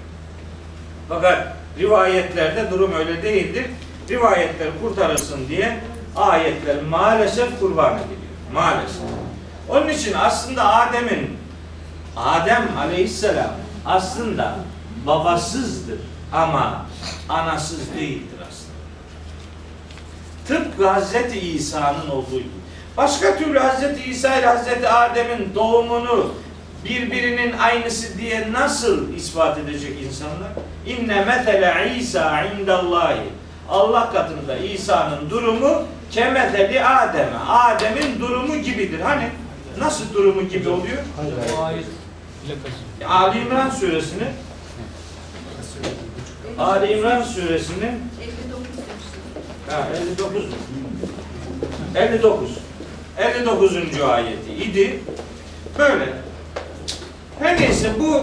[1.08, 3.64] Fakat rivayetlerde durum öyle değildir.
[4.10, 5.78] Rivayetler kurtarılsın diye
[6.16, 8.22] ayetler maalesef kurban ediliyor.
[8.54, 9.21] Maalesef.
[9.72, 11.36] Onun için aslında Adem'in
[12.16, 13.50] Adem aleyhisselam
[13.86, 14.54] aslında
[15.06, 15.98] babasızdır
[16.32, 16.86] ama
[17.28, 18.72] anasız değildir aslında.
[20.48, 22.62] Tıpkı Hazreti İsa'nın olduğu gibi.
[22.96, 26.34] Başka türlü Hazreti İsa ile Hazreti Adem'in doğumunu
[26.84, 30.50] birbirinin aynısı diye nasıl ispat edecek insanlar?
[30.86, 33.20] İnne mesele İsa indallahi.
[33.70, 37.38] Allah katında İsa'nın durumu kemetheli Adem'e.
[37.48, 39.00] Adem'in durumu gibidir.
[39.00, 39.28] Hani
[39.82, 41.02] nasıl durumu gibi oluyor?
[43.08, 44.28] Ali İmran suresinin
[46.58, 49.22] Ali İmran suresinin 59 demiştim.
[49.70, 50.50] ha, 59 mu?
[51.94, 52.50] 59
[53.18, 54.00] 59.
[54.00, 55.00] ayeti idi.
[55.78, 56.12] Böyle.
[57.38, 58.20] Her neyse bu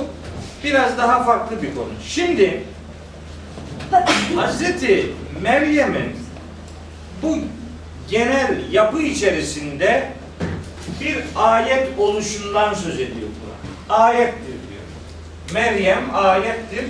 [0.64, 1.90] biraz daha farklı bir konu.
[2.08, 2.64] Şimdi
[4.36, 6.16] Hazreti Meryem'in
[7.24, 7.38] bu
[8.10, 10.12] genel yapı içerisinde
[11.02, 14.00] bir ayet oluşundan söz ediyor Kur'an.
[14.00, 14.84] Ayettir diyor.
[15.54, 16.86] Meryem ayettir.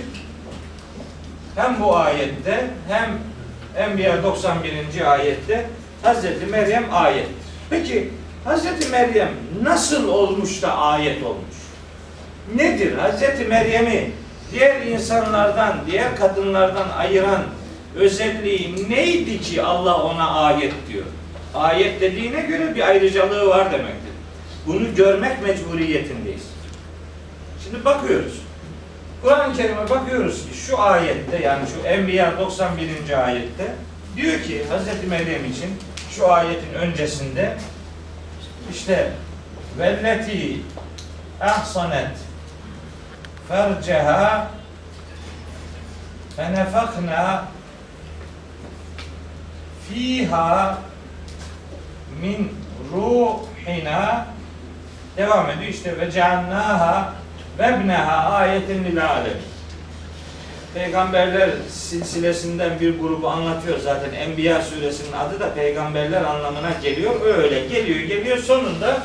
[1.56, 3.18] Hem bu ayette hem
[3.76, 5.10] Enbiya 91.
[5.12, 5.66] ayette
[6.02, 7.34] Hazreti Meryem ayettir.
[7.70, 8.10] Peki
[8.44, 9.30] Hazreti Meryem
[9.62, 11.56] nasıl olmuş da ayet olmuş?
[12.54, 12.98] Nedir?
[12.98, 14.10] Hazreti Meryem'i
[14.52, 17.42] diğer insanlardan, diğer kadınlardan ayıran
[17.96, 21.04] özelliği neydi ki Allah ona ayet diyor?
[21.54, 23.99] Ayet dediğine göre bir ayrıcalığı var demektir.
[24.66, 26.42] Bunu görmek mecburiyetindeyiz.
[27.64, 28.40] Şimdi bakıyoruz.
[29.22, 33.26] Kur'an-ı Kerim'e bakıyoruz ki şu ayette yani şu Enbiya 91.
[33.26, 33.74] ayette
[34.16, 35.08] diyor ki Hz.
[35.08, 35.70] Meryem için
[36.10, 37.56] şu ayetin öncesinde
[38.70, 39.12] işte
[39.78, 40.60] velleti
[41.40, 42.16] ahsanet
[43.48, 44.50] ferceha
[46.36, 47.44] fenefakna
[49.88, 50.78] fiha
[52.22, 52.52] min
[52.92, 54.26] ruhina
[55.20, 57.12] devam ediyor işte ve ceannaha
[57.58, 59.00] ve ibneha ayetin lil.
[60.74, 64.12] Peygamberler silsilesinden bir grubu anlatıyor zaten.
[64.12, 67.20] Enbiya suresinin adı da peygamberler anlamına geliyor.
[67.24, 69.02] Öyle geliyor geliyor sonunda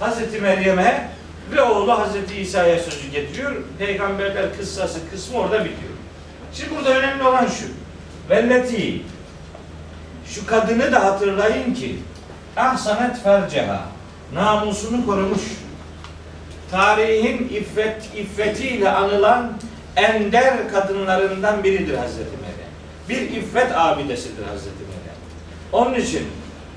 [0.00, 1.08] Hazreti Meryem'e
[1.52, 3.52] ve oğlu Hazreti İsa'ya sözü getiriyor.
[3.78, 5.92] Peygamberler kıssası kısmı orada bitiyor.
[6.54, 7.66] Şimdi burada önemli olan şu.
[8.30, 9.02] Velleti
[10.26, 11.96] şu kadını da hatırlayın ki
[12.56, 13.97] ahsanet ferceha
[14.34, 15.42] namusunu korumuş.
[16.70, 19.52] Tarihin iffet, iffetiyle anılan
[19.96, 22.68] ender kadınlarından biridir Hazreti Meryem.
[23.08, 25.18] Bir iffet abidesidir Hazreti Meryem.
[25.72, 26.22] Onun için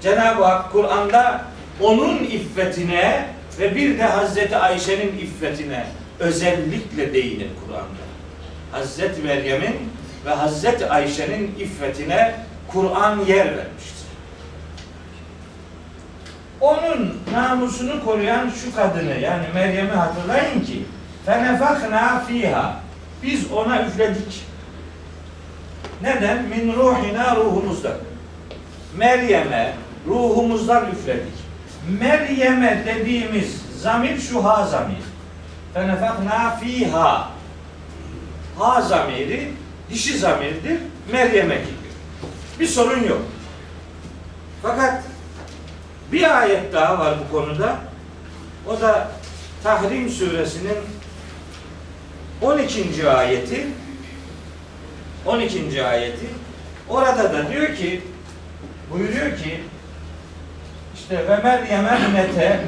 [0.02, 1.42] Cenab-ı Hak Kur'an'da
[1.82, 5.86] onun iffetine ve bir de Hazreti Ayşe'nin iffetine
[6.20, 8.12] özellikle değinir Kur'an'da.
[8.72, 9.76] Hazreti Meryem'in
[10.26, 12.36] ve Hazreti Ayşe'nin iffetine
[12.68, 14.01] Kur'an yer vermiştir.
[16.62, 20.86] Onun namusunu koruyan şu kadını yani Meryem'i hatırlayın ki
[21.26, 22.80] fenefakna fiha
[23.24, 24.46] biz ona üfledik.
[26.02, 26.44] Neden?
[26.44, 27.98] Min ruhina ruhumuzdan.
[28.98, 29.74] Meryem'e
[30.08, 31.34] ruhumuzdan üfledik.
[32.00, 35.04] Meryem'e dediğimiz zamir şu ha zamir.
[35.74, 37.30] Fenefakna fiha.
[38.60, 39.54] Ha zamiri
[39.90, 40.80] dişi zamirdir.
[41.12, 41.78] Meryem'e gidiyor.
[42.60, 43.22] Bir sorun yok.
[44.62, 45.04] Fakat
[46.12, 47.76] bir ayet daha var bu konuda.
[48.68, 49.08] O da
[49.64, 50.78] Tahrim suresinin
[52.42, 53.10] 12.
[53.10, 53.68] ayeti
[55.26, 55.84] 12.
[55.86, 56.26] ayeti
[56.90, 58.02] orada da diyor ki
[58.92, 59.64] buyuruyor ki
[60.96, 62.60] işte ve Meryem ennete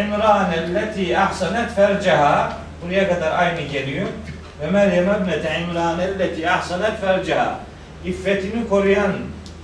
[0.00, 2.52] İmran elleti ahsanet ferceha
[2.84, 4.06] buraya kadar aynı geliyor.
[4.60, 7.60] Ve Meryem ennete İmran elleti ahsanet ferceha
[8.04, 9.12] İffetini koruyan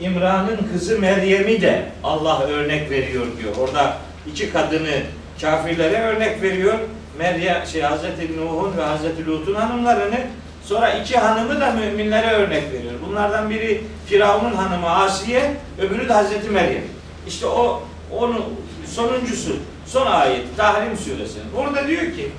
[0.01, 3.57] İmran'ın kızı Meryem'i de Allah örnek veriyor diyor.
[3.61, 3.97] Orada
[4.31, 5.03] iki kadını
[5.41, 6.79] kafirlere örnek veriyor.
[7.19, 10.19] Meryem şey Hazreti Nuh'un ve Hazreti Lut'un hanımlarını
[10.65, 12.93] sonra iki hanımı da müminlere örnek veriyor.
[13.09, 16.83] Bunlardan biri Firavun'un hanımı Asiye, öbürü de Hazreti Meryem.
[17.27, 18.45] İşte o onun
[18.87, 21.53] sonuncusu son ayet Tahrim suresinin.
[21.57, 22.33] Orada diyor ki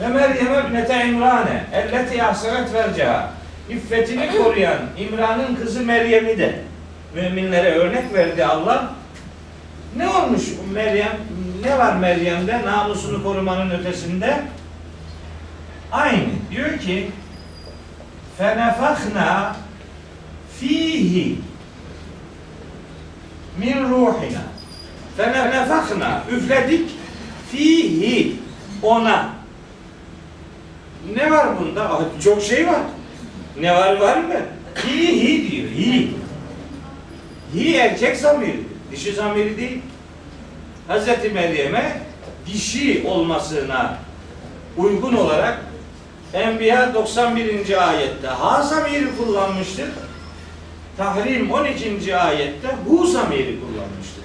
[0.00, 3.32] ve Meryem ebnete İmrane elleti ahsenet verceha
[3.70, 6.54] İffetini koruyan İmran'ın kızı Meryem'i de
[7.14, 8.94] müminlere örnek verdi Allah.
[9.96, 10.42] Ne olmuş
[10.72, 11.16] Meryem?
[11.64, 12.62] Ne var Meryem'de?
[12.66, 14.40] Namusunu korumanın ötesinde.
[15.92, 16.26] Aynı.
[16.50, 17.10] Diyor ki
[18.38, 19.56] fenefakna
[20.60, 21.38] fihi
[23.58, 24.42] min ruhina
[25.16, 26.90] fenefakna üfledik
[27.52, 28.36] fihi
[28.82, 29.28] ona
[31.14, 32.00] ne var bunda?
[32.24, 32.80] Çok şey var.
[33.60, 34.34] Ne var var mı?
[34.84, 35.68] Hi hi diyor.
[35.70, 36.10] Hi.
[37.54, 38.60] Hi erkek zamiri.
[38.92, 39.80] Dişi zamiri değil.
[40.88, 42.00] Hazreti Meryem'e
[42.46, 43.98] dişi olmasına
[44.76, 45.58] uygun olarak
[46.34, 47.88] Enbiya 91.
[47.88, 49.88] ayette ha zamiri kullanmıştır.
[50.96, 52.16] Tahrim 12.
[52.16, 54.24] ayette hu zamiri kullanmıştır.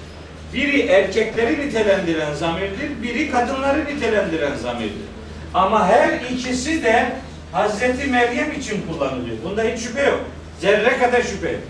[0.54, 5.06] Biri erkekleri nitelendiren zamirdir, biri kadınları nitelendiren zamirdir.
[5.54, 7.12] Ama her ikisi de
[7.52, 9.38] Hazreti Meryem için kullanılıyor.
[9.44, 10.20] Bunda hiç şüphe yok.
[10.62, 11.62] Zerre kadar şüphe yok.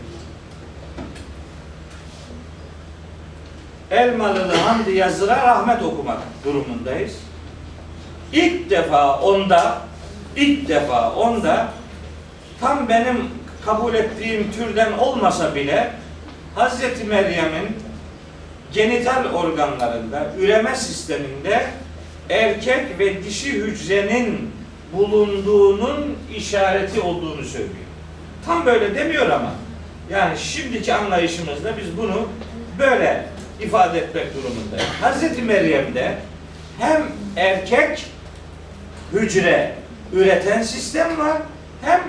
[3.95, 7.17] Elmalılı Hamdi Yazır'a rahmet okumak durumundayız.
[8.33, 9.77] İlk defa onda
[10.35, 11.67] ilk defa onda
[12.59, 13.29] tam benim
[13.65, 15.91] kabul ettiğim türden olmasa bile
[16.55, 17.75] Hazreti Meryem'in
[18.73, 21.65] genital organlarında, üreme sisteminde
[22.29, 24.51] erkek ve dişi hücrenin
[24.93, 27.85] bulunduğunun işareti olduğunu söylüyor.
[28.45, 29.51] Tam böyle demiyor ama
[30.09, 32.27] yani şimdiki anlayışımızda biz bunu
[32.79, 34.85] böyle ifade etmek durumundayız.
[35.01, 36.15] Hazreti Meryem'de
[36.79, 37.03] hem
[37.37, 38.05] erkek
[39.13, 39.75] hücre
[40.13, 41.37] üreten sistem var
[41.81, 42.01] hem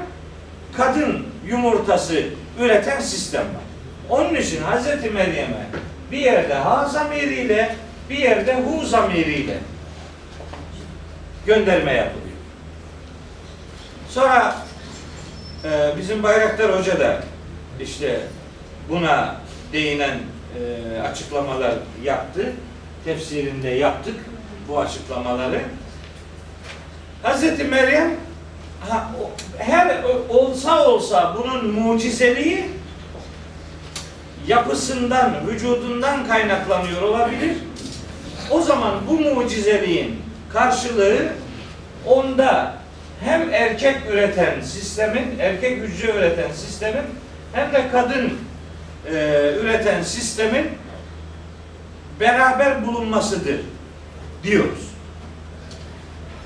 [0.77, 2.25] kadın yumurtası
[2.61, 3.67] üreten sistem var.
[4.11, 5.67] Onun için Hazreti Meryem'e
[6.13, 7.77] bir yerde ha zamiriyle
[8.11, 9.57] bir yerde hu zamiriyle
[11.47, 12.37] gönderme yapılıyor.
[14.09, 14.57] Sonra
[15.65, 17.23] e, bizim Bayraktar Hoca da
[17.81, 18.21] işte
[18.89, 19.37] buna
[19.73, 20.19] değinen
[20.57, 22.53] e, açıklamalar yaptı.
[23.05, 24.15] Tefsirinde yaptık
[24.69, 25.61] bu açıklamaları.
[27.23, 28.11] Hazreti Meryem
[28.81, 29.11] ha,
[29.59, 32.65] her olsa olsa bunun mucizeliği
[34.47, 37.57] yapısından, vücudundan kaynaklanıyor olabilir.
[38.51, 41.29] O zaman bu mucizeliğin karşılığı
[42.07, 42.75] onda
[43.25, 47.05] hem erkek üreten sistemin, erkek hücre üreten sistemin
[47.53, 48.33] hem de kadın
[49.13, 50.67] e, üreten sistemin
[52.21, 53.61] beraber bulunmasıdır
[54.43, 54.87] diyoruz.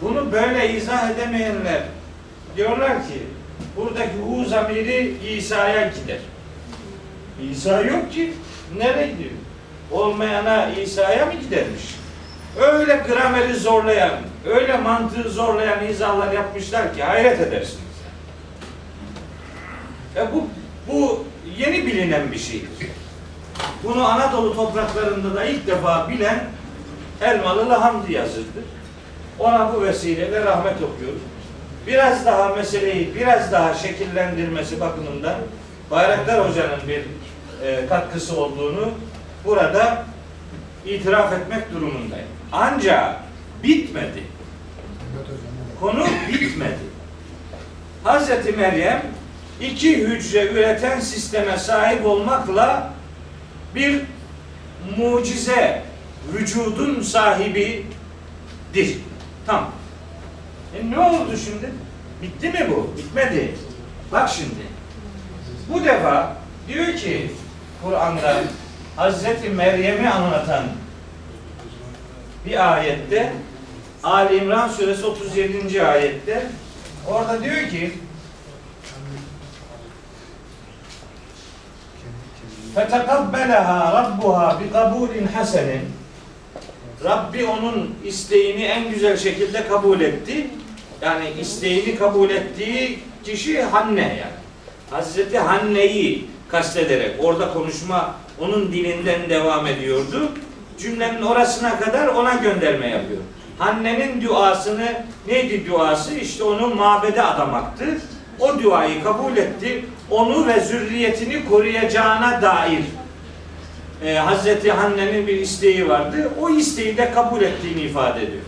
[0.03, 1.83] Bunu böyle izah edemeyenler
[2.57, 3.23] diyorlar ki
[3.77, 6.19] buradaki hu zamiri İsa'ya gider.
[7.53, 8.33] İsa yok ki.
[8.77, 9.31] Nereye gidiyor?
[9.91, 11.83] Olmayana İsa'ya mı gidermiş?
[12.61, 14.15] Öyle grameri zorlayan,
[14.47, 17.81] öyle mantığı zorlayan izahlar yapmışlar ki hayret edersiniz.
[20.17, 20.49] E bu,
[20.89, 21.25] bu
[21.61, 22.69] yeni bilinen bir şeydir.
[23.85, 26.45] Bunu Anadolu topraklarında da ilk defa bilen
[27.21, 28.65] Elmalılı Hamdi yazırdı.
[29.39, 31.23] Ona bu vesileyle rahmet okuyoruz.
[31.87, 35.35] Biraz daha meseleyi biraz daha şekillendirmesi bakımından
[35.91, 37.03] Bayraktar Hoca'nın bir
[37.67, 38.91] e, katkısı olduğunu
[39.45, 40.05] burada
[40.87, 42.29] itiraf etmek durumundayım.
[42.53, 43.17] Ancak
[43.63, 44.23] bitmedi.
[45.81, 46.91] Konu bitmedi.
[48.05, 49.03] Hazreti Meryem
[49.61, 52.91] iki hücre üreten sisteme sahip olmakla
[53.75, 54.01] bir
[54.97, 55.83] mucize
[56.33, 58.99] vücudun sahibidir.
[59.47, 59.71] Tamam.
[60.79, 61.71] E ne oldu şimdi?
[62.23, 62.95] Bitti mi bu?
[62.97, 63.55] Bitmedi.
[64.13, 64.71] Bak şimdi.
[65.69, 66.37] Bu defa
[66.69, 67.31] diyor ki
[67.85, 68.43] Kur'an'da
[68.97, 70.65] Hazreti Meryem'i anlatan
[72.47, 73.33] bir ayette
[74.03, 75.83] Ali İmran suresi 37.
[75.83, 76.47] ayette
[77.09, 77.93] orada diyor ki
[82.76, 85.70] فَتَقَبَّلَهَا رَبُّهَا بِقَبُولٍ حَسَنٍ
[87.04, 90.48] Rabbi onun isteğini en güzel şekilde kabul etti.
[91.02, 94.36] Yani isteğini kabul ettiği kişi Hanne yani.
[94.92, 100.32] Hazreti Hanne'yi kastederek orada konuşma onun dilinden devam ediyordu.
[100.78, 103.22] Cümlenin orasına kadar ona gönderme yapıyor.
[103.60, 104.94] Hanne'nin duasını
[105.28, 106.14] neydi duası?
[106.14, 107.86] İşte onu mabede adamaktı.
[108.41, 109.85] O duayı kabul etti.
[110.11, 112.85] Onu ve zürriyetini koruyacağına dair
[114.05, 116.31] e, Hazreti Hanne'nin bir isteği vardı.
[116.41, 118.43] O isteği de kabul ettiğini ifade ediyor.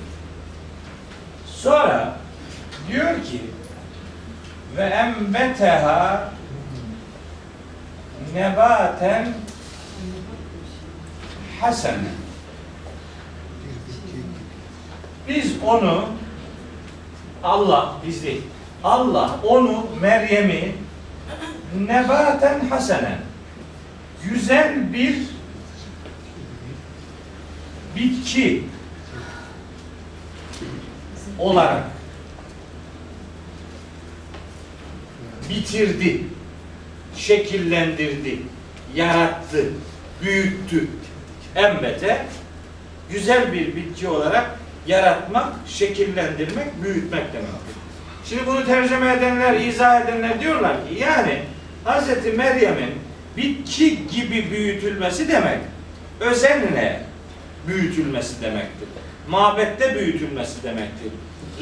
[1.47, 2.17] Sonra
[2.89, 3.41] diyor ki
[4.77, 6.33] ve embeteha
[8.35, 9.29] nebaten
[11.61, 11.97] hasene
[15.29, 16.09] biz onu
[17.43, 18.43] Allah biz değil
[18.85, 20.75] Allah onu Meryem'i
[21.87, 23.19] nebaten hasenen
[24.25, 25.17] güzel bir
[27.97, 28.65] bitki
[31.39, 31.85] olarak
[35.51, 36.23] bitirdi,
[37.17, 38.39] şekillendirdi,
[38.95, 39.73] yarattı,
[40.23, 40.89] büyüttü.
[41.55, 42.27] Embete
[43.11, 47.82] güzel bir bitki olarak yaratmak, şekillendirmek, büyütmek demektir.
[48.33, 51.39] Şimdi bunu tercüme edenler, izah edenler diyorlar ki yani
[51.85, 52.37] Hz.
[52.37, 52.91] Meryem'in
[53.37, 55.59] bitki gibi büyütülmesi demek
[56.21, 57.01] özenle
[57.67, 58.89] büyütülmesi demektir.
[59.29, 61.13] Mabette büyütülmesi demektir.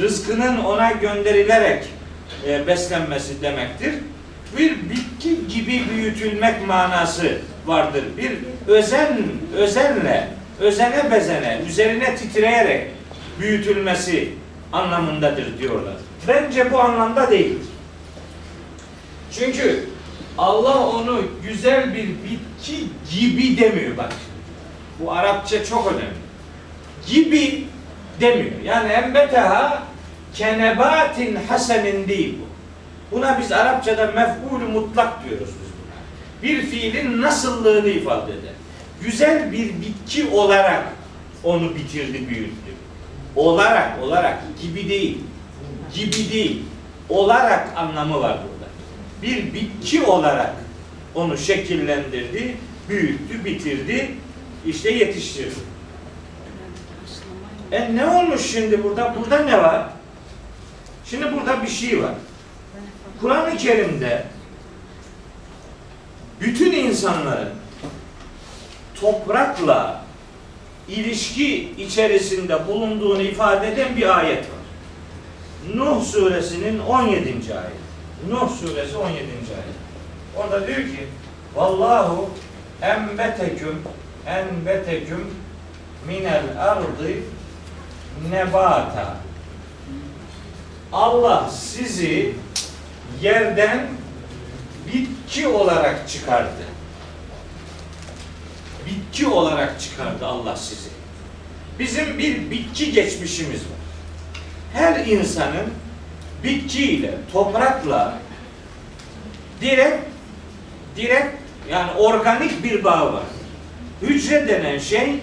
[0.00, 1.84] Rızkının ona gönderilerek
[2.46, 3.94] e, beslenmesi demektir.
[4.58, 8.04] Bir bitki gibi büyütülmek manası vardır.
[8.16, 8.32] Bir
[8.72, 9.18] özen,
[9.56, 10.28] özenle,
[10.60, 12.86] özene bezene, üzerine titreyerek
[13.40, 14.28] büyütülmesi
[14.72, 15.94] anlamındadır diyorlar.
[16.28, 17.66] Bence bu anlamda değildir.
[19.32, 19.88] Çünkü
[20.38, 24.12] Allah onu güzel bir bitki gibi demiyor bak.
[25.00, 26.20] Bu Arapça çok önemli.
[27.06, 27.64] Gibi
[28.20, 28.60] demiyor.
[28.64, 29.82] Yani embeteha
[30.34, 32.50] kenebatin hasenin değil bu.
[33.16, 36.02] Buna biz Arapçada mef'ul mutlak diyoruz biz buna.
[36.42, 38.52] Bir fiilin nasıllığını ifade eder.
[39.02, 40.84] Güzel bir bitki olarak
[41.44, 42.70] onu bitirdi, büyüttü.
[43.36, 45.18] Olarak, olarak, gibi değil.
[45.94, 46.62] Gibi değil.
[47.08, 48.70] Olarak anlamı var burada.
[49.22, 50.52] Bir bitki olarak
[51.14, 52.56] onu şekillendirdi,
[52.88, 54.14] büyüttü, bitirdi,
[54.66, 55.54] işte yetiştirdi.
[57.72, 59.16] E ne olmuş şimdi burada?
[59.18, 59.86] Burada ne var?
[61.04, 62.14] Şimdi burada bir şey var.
[63.20, 64.24] Kur'an-ı Kerim'de
[66.40, 67.48] bütün insanların
[69.00, 70.04] toprakla
[70.88, 74.59] ilişki içerisinde bulunduğunu ifade eden bir ayet var.
[75.68, 77.54] Nuh suresinin 17.
[77.54, 77.72] ayet.
[78.28, 79.16] Nuh suresi 17.
[79.16, 79.80] ayet.
[80.36, 81.06] Orada diyor ki
[81.54, 82.30] Vallahu
[82.82, 83.82] embeteküm
[84.26, 85.26] enbeteküm
[86.06, 87.08] minel ardı
[88.30, 89.16] nebata
[90.92, 92.34] Allah sizi
[93.22, 93.88] yerden
[94.94, 96.64] bitki olarak çıkardı.
[98.86, 100.90] Bitki olarak çıkardı Allah sizi.
[101.78, 103.79] Bizim bir bitki geçmişimiz var.
[104.74, 105.66] Her insanın
[106.44, 108.18] bitkiyle, toprakla
[109.60, 109.98] direkt
[110.96, 111.36] direkt
[111.70, 113.22] yani organik bir bağ var.
[114.02, 115.14] Hücre denen şey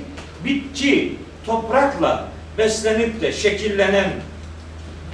[0.45, 2.28] bitki, toprakla
[2.58, 4.10] beslenip de şekillenen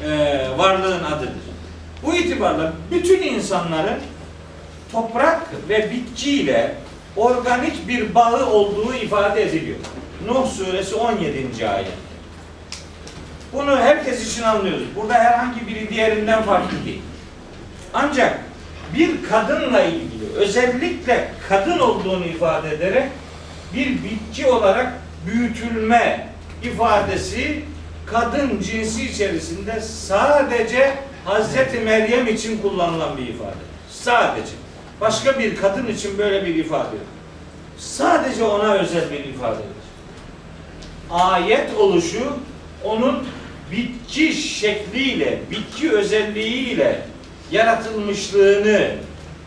[0.05, 1.43] e, varlığın adıdır.
[2.03, 3.99] Bu itibarla bütün insanların
[4.91, 6.75] toprak ve bitkiyle
[7.15, 9.77] organik bir bağı olduğu ifade ediliyor.
[10.27, 11.67] Nuh suresi 17.
[11.67, 11.87] ayet.
[13.53, 14.83] Bunu herkes için anlıyoruz.
[14.95, 17.01] Burada herhangi biri diğerinden farklı değil.
[17.93, 18.39] Ancak
[18.97, 23.09] bir kadınla ilgili özellikle kadın olduğunu ifade ederek
[23.73, 24.93] bir bitki olarak
[25.25, 26.29] büyütülme
[26.63, 27.63] ifadesi
[28.05, 30.93] kadın cinsi içerisinde sadece
[31.25, 33.63] Hazreti Meryem için kullanılan bir ifade.
[33.91, 34.51] Sadece.
[35.01, 37.05] Başka bir kadın için böyle bir ifade yok.
[37.77, 39.83] Sadece ona özel bir ifadedir.
[41.11, 42.37] Ayet oluşu
[42.83, 43.27] onun
[43.73, 47.01] bitki şekliyle, bitki özelliğiyle
[47.51, 48.91] yaratılmışlığını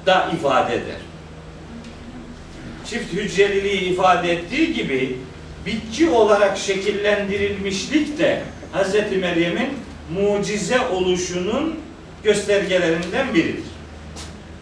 [0.06, 0.96] da ifade eder.
[2.86, 5.16] Çift hücreliliği ifade ettiği gibi
[5.66, 8.42] bitki olarak şekillendirilmişlik de
[8.74, 8.94] Hz.
[9.20, 9.68] Meryem'in
[10.14, 11.80] mucize oluşunun
[12.24, 13.64] göstergelerinden biridir.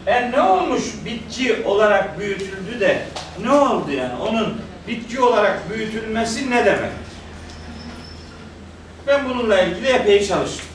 [0.06, 3.02] E ne olmuş bitki olarak büyütüldü de
[3.44, 4.22] ne oldu yani?
[4.22, 4.54] Onun
[4.88, 7.03] bitki olarak büyütülmesi ne demek?
[9.06, 10.66] Ben bununla ilgili epey çalıştım.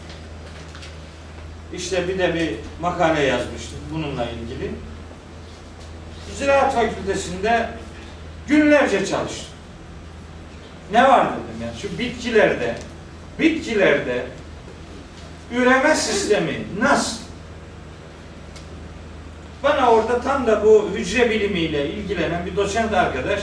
[1.74, 4.72] İşte bir de bir makale yazmıştım bununla ilgili.
[6.38, 7.70] Ziraat Fakültesi'nde
[8.48, 9.46] günlerce çalıştım.
[10.92, 12.76] Ne var dedim ya şu bitkilerde
[13.40, 14.26] bitkilerde
[15.52, 17.18] üreme sistemi nasıl?
[19.64, 23.40] Bana orada tam da bu hücre bilimiyle ilgilenen bir doçent arkadaş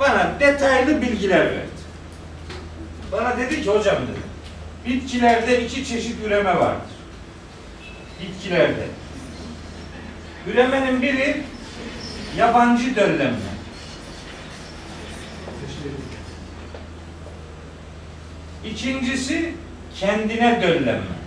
[0.00, 1.79] bana detaylı bilgiler verdi.
[3.12, 4.20] Bana dedi ki hocam dedi,
[4.86, 6.92] bitkilerde iki çeşit üreme vardır.
[8.22, 8.86] Bitkilerde.
[10.46, 11.42] Üremenin biri
[12.36, 13.36] yabancı döllenme.
[18.64, 19.54] İkincisi
[20.00, 21.20] kendine döllenme.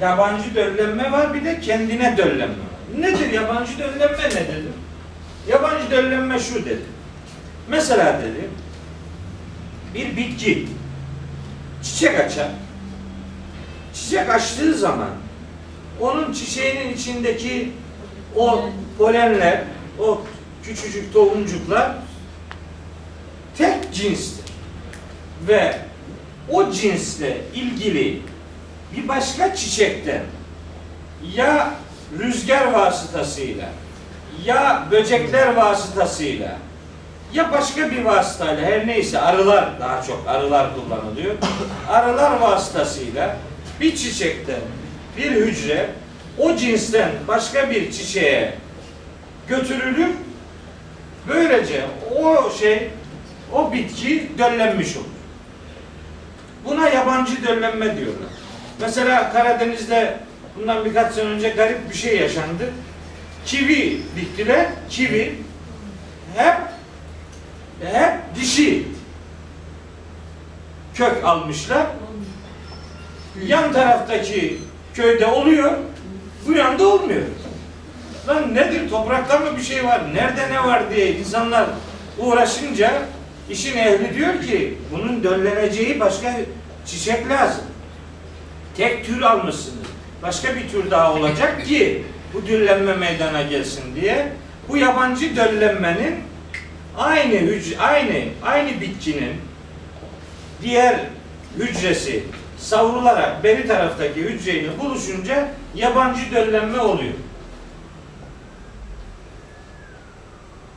[0.00, 2.54] Yabancı döllenme var bir de kendine döllenme.
[2.98, 4.72] Nedir yabancı döllenme ne dedim?
[5.48, 6.82] Yabancı döllenme şu dedi.
[7.68, 8.48] Mesela dedi
[9.96, 10.66] bir bitki
[11.82, 12.48] çiçek açar.
[13.94, 15.10] Çiçek açtığı zaman
[16.00, 17.72] onun çiçeğinin içindeki
[18.36, 19.64] o polenler,
[19.98, 20.22] o
[20.62, 21.92] küçücük tohumcuklar
[23.58, 24.44] tek cinstir.
[25.48, 25.78] Ve
[26.50, 28.22] o cinsle ilgili
[28.96, 30.22] bir başka çiçekten
[31.34, 31.74] ya
[32.18, 33.68] rüzgar vasıtasıyla
[34.44, 36.58] ya böcekler vasıtasıyla
[37.34, 41.34] ya başka bir vasıtayla her neyse arılar daha çok arılar kullanılıyor.
[41.90, 43.36] Arılar vasıtasıyla
[43.80, 44.60] bir çiçekten
[45.16, 45.90] bir hücre
[46.38, 48.54] o cinsten başka bir çiçeğe
[49.48, 50.10] götürülür.
[51.28, 51.84] Böylece
[52.22, 52.90] o şey
[53.52, 55.06] o bitki döllenmiş olur.
[56.64, 58.28] Buna yabancı döllenme diyorlar.
[58.80, 60.16] Mesela Karadeniz'de
[60.56, 62.64] bundan birkaç sene önce garip bir şey yaşandı.
[63.46, 64.66] Kivi diktiler.
[64.90, 65.34] Kivi
[66.36, 66.56] hep
[67.82, 68.86] hep dişi
[70.94, 71.86] kök almışlar.
[73.46, 74.58] Yan taraftaki
[74.94, 75.72] köyde oluyor.
[76.46, 77.22] Bu yanda olmuyor.
[78.28, 80.14] Lan nedir toprakta mı bir şey var?
[80.14, 81.66] Nerede ne var diye insanlar
[82.18, 83.02] uğraşınca
[83.50, 86.36] işin ehli diyor ki bunun dölleneceği başka
[86.86, 87.64] çiçek lazım.
[88.76, 89.86] Tek tür almışsınız.
[90.22, 92.04] Başka bir tür daha olacak ki
[92.34, 94.32] bu döllenme meydana gelsin diye
[94.68, 96.14] bu yabancı döllenmenin
[96.96, 99.34] aynı hücre, aynı aynı bitkinin
[100.62, 101.00] diğer
[101.58, 102.24] hücresi
[102.58, 107.14] savrularak beri taraftaki hücreyle buluşunca yabancı döllenme oluyor.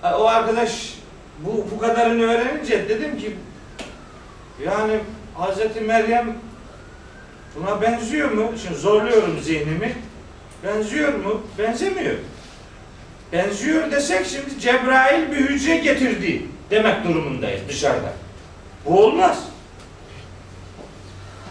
[0.04, 0.94] O arkadaş
[1.40, 3.36] bu, bu kadarını öğrenince dedim ki
[4.66, 5.00] yani
[5.36, 6.36] Hazreti Meryem
[7.56, 8.52] buna benziyor mu?
[8.64, 9.96] Şimdi zorluyorum zihnimi.
[10.64, 11.42] Benziyor mu?
[11.58, 12.16] Benzemiyor.
[13.34, 18.14] Benziyor desek şimdi Cebrail bir hücre getirdi demek durumundayız dışarıda.
[18.86, 19.40] Bu olmaz.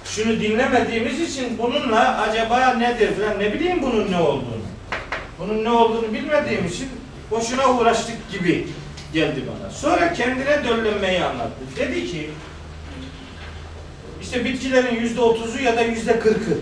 [0.04, 4.62] Şunu dinlemediğimiz için bununla acaba nedir falan ne bileyim bunun ne olduğunu.
[5.38, 6.88] Bunun ne olduğunu bilmediğim için
[7.30, 8.66] boşuna uğraştık gibi
[9.12, 9.70] geldi bana.
[9.70, 11.60] Sonra kendine döllenmeyi anlattı.
[11.76, 12.30] Dedi ki
[14.22, 16.58] İşte bitkilerin yüzde otuzu ya da yüzde kırkı.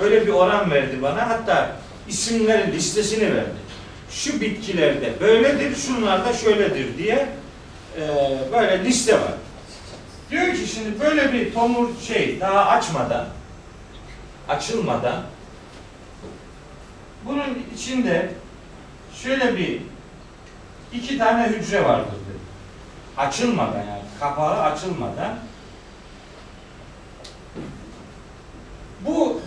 [0.00, 1.28] Böyle bir oran verdi bana.
[1.28, 1.76] Hatta
[2.08, 3.63] isimlerin listesini verdi.
[4.14, 7.28] Şu bitkilerde böyledir, şunlarda şöyledir diye
[7.96, 8.08] e,
[8.52, 9.34] böyle liste var.
[10.30, 13.26] Diyor ki şimdi böyle bir tomur şey daha açmadan,
[14.48, 15.22] açılmadan
[17.24, 18.30] bunun içinde
[19.22, 19.80] şöyle bir
[20.92, 22.38] iki tane hücre vardır dedi.
[23.16, 25.38] Açılmadan yani kapağı açılmadan
[29.00, 29.40] bu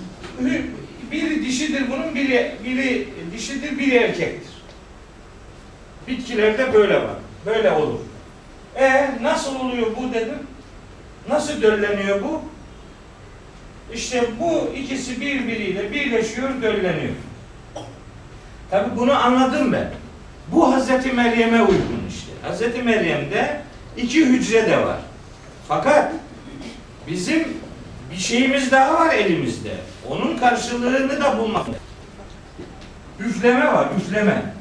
[1.12, 4.57] biri dişidir bunun biri biri dişidir biri erkektir.
[6.08, 7.16] Bitkilerde böyle var.
[7.46, 8.00] Böyle olur.
[8.76, 10.40] E nasıl oluyor bu dedim.
[11.30, 12.42] Nasıl dölleniyor bu?
[13.94, 17.14] İşte bu ikisi birbiriyle birleşiyor, dölleniyor.
[18.70, 19.90] Tabi bunu anladım ben.
[20.52, 22.32] Bu Hazreti Meryem'e uygun işte.
[22.42, 23.62] Hazreti Meryem'de
[23.98, 24.98] iki hücre de var.
[25.68, 26.12] Fakat
[27.08, 27.48] bizim
[28.12, 29.72] bir şeyimiz daha var elimizde.
[30.10, 31.68] Onun karşılığını da bulmak.
[33.20, 34.57] Üfleme var, üfleme.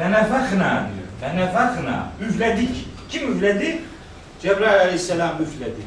[0.00, 1.08] Fenefekna diyor.
[1.20, 2.08] Fenefekna.
[2.20, 2.88] Üfledik.
[3.08, 3.82] Kim üfledi?
[4.42, 5.80] Cebrail aleyhisselam üfledi.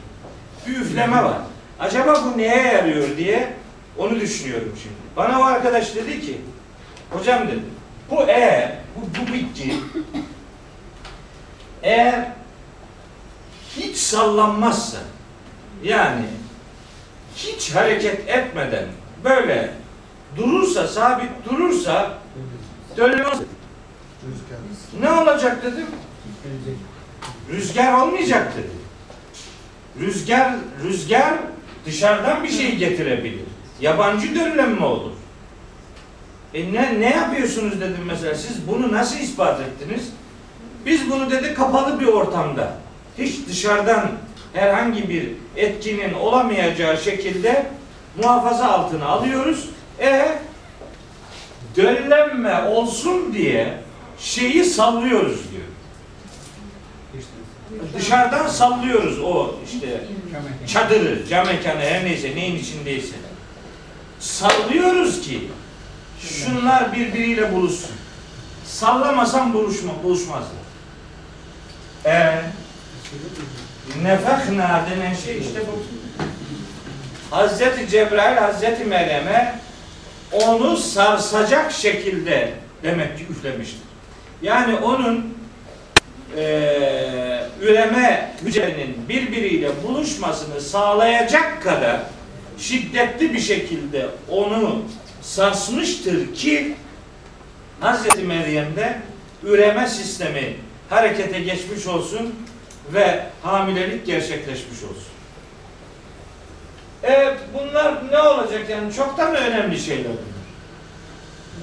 [0.67, 1.37] Bir üfleme var.
[1.79, 3.53] Acaba bu neye yarıyor diye
[3.97, 4.95] onu düşünüyorum şimdi.
[5.15, 6.41] Bana o arkadaş dedi ki,
[7.09, 7.59] hocam dedi,
[8.11, 9.73] bu eğer, bu, bu bitki
[11.83, 12.27] eğer
[13.77, 14.97] hiç sallanmazsa,
[15.83, 16.25] yani
[17.35, 18.85] hiç hareket etmeden
[19.23, 19.73] böyle
[20.37, 22.17] durursa, sabit durursa
[22.97, 23.39] dönmez.
[24.27, 24.59] Rüzgar.
[25.01, 25.85] Ne olacak dedim.
[27.51, 28.83] Rüzgar olmayacak dedi.
[30.05, 31.33] Rüzgar, rüzgar
[31.85, 33.45] dışarıdan bir şey getirebilir.
[33.81, 35.11] Yabancı dönlenme olur.
[36.53, 40.09] E ne, ne yapıyorsunuz dedim mesela siz bunu nasıl ispat ettiniz?
[40.85, 42.77] Biz bunu dedi kapalı bir ortamda
[43.17, 44.11] hiç dışarıdan
[44.53, 47.65] herhangi bir etkinin olamayacağı şekilde
[48.23, 49.69] muhafaza altına alıyoruz.
[49.99, 50.37] E
[51.75, 53.82] döllenme olsun diye
[54.19, 55.63] şeyi sallıyoruz diyor.
[57.97, 60.03] Dışarıdan sallıyoruz o işte
[60.67, 63.15] çadırı, cam mekanı her neyse neyin içindeyse.
[64.19, 65.49] Sallıyoruz ki
[66.19, 67.91] şunlar birbiriyle buluşsun.
[68.65, 70.63] Sallamasam buluşma, buluşmazlar.
[72.05, 72.41] Ee,
[74.03, 75.83] nefekna denen şey işte bu.
[77.35, 79.59] Hazreti Cebrail Hazreti Meryem'e
[80.31, 82.53] onu sarsacak şekilde
[82.83, 83.92] demek ki üflemiştir.
[84.43, 85.37] Yani onun
[86.37, 91.99] eee üreme hücrenin birbiriyle buluşmasını sağlayacak kadar
[92.57, 94.81] şiddetli bir şekilde onu
[95.21, 96.75] sarsmıştır ki
[97.79, 98.97] Hazreti Meryem'de
[99.43, 100.55] üreme sistemi
[100.89, 102.35] harekete geçmiş olsun
[102.93, 105.13] ve hamilelik gerçekleşmiş olsun.
[107.03, 110.43] E bunlar ne olacak yani çoktan önemli şeyler bunlar?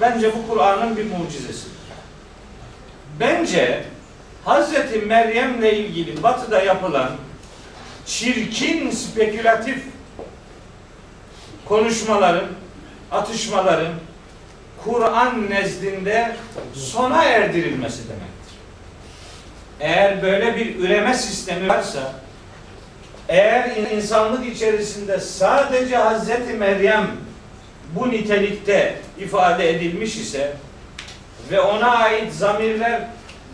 [0.01, 1.70] Bence bu Kur'an'ın bir mucizesidir.
[3.21, 3.83] Bence
[4.45, 7.11] Hazreti Meryem'le ilgili batıda yapılan
[8.05, 9.77] çirkin spekülatif
[11.65, 12.47] konuşmaların,
[13.11, 13.93] atışmaların
[14.83, 16.35] Kur'an nezdinde
[16.73, 18.55] sona erdirilmesi demektir.
[19.79, 22.13] Eğer böyle bir üreme sistemi varsa
[23.29, 27.07] eğer insanlık içerisinde sadece Hazreti Meryem
[27.95, 30.53] bu nitelikte ifade edilmiş ise
[31.51, 33.01] ve ona ait zamirler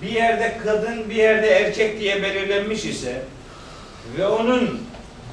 [0.02, 3.22] bir yerde kadın bir yerde erkek diye belirlenmiş ise
[4.18, 4.82] ve onun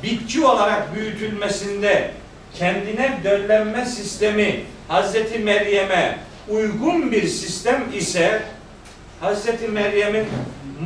[0.02, 2.10] bitki olarak büyütülmesinde
[2.54, 8.42] kendine döllenme sistemi Hazreti Meryem'e uygun bir sistem ise
[9.20, 10.26] Hazreti Meryem'in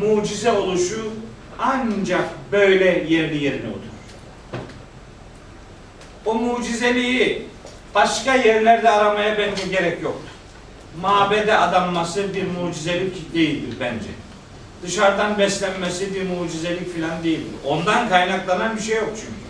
[0.01, 1.13] mucize oluşu
[1.59, 3.89] ancak böyle yerli yerine oturur.
[6.27, 7.47] O mucizeliği
[7.95, 10.38] başka yerlerde aramaya bence gerek yoktur.
[11.03, 14.09] Mabede adanması bir mucizelik değildir bence.
[14.83, 17.55] Dışarıdan beslenmesi bir mucizelik filan değildir.
[17.65, 19.49] Ondan kaynaklanan bir şey yok çünkü.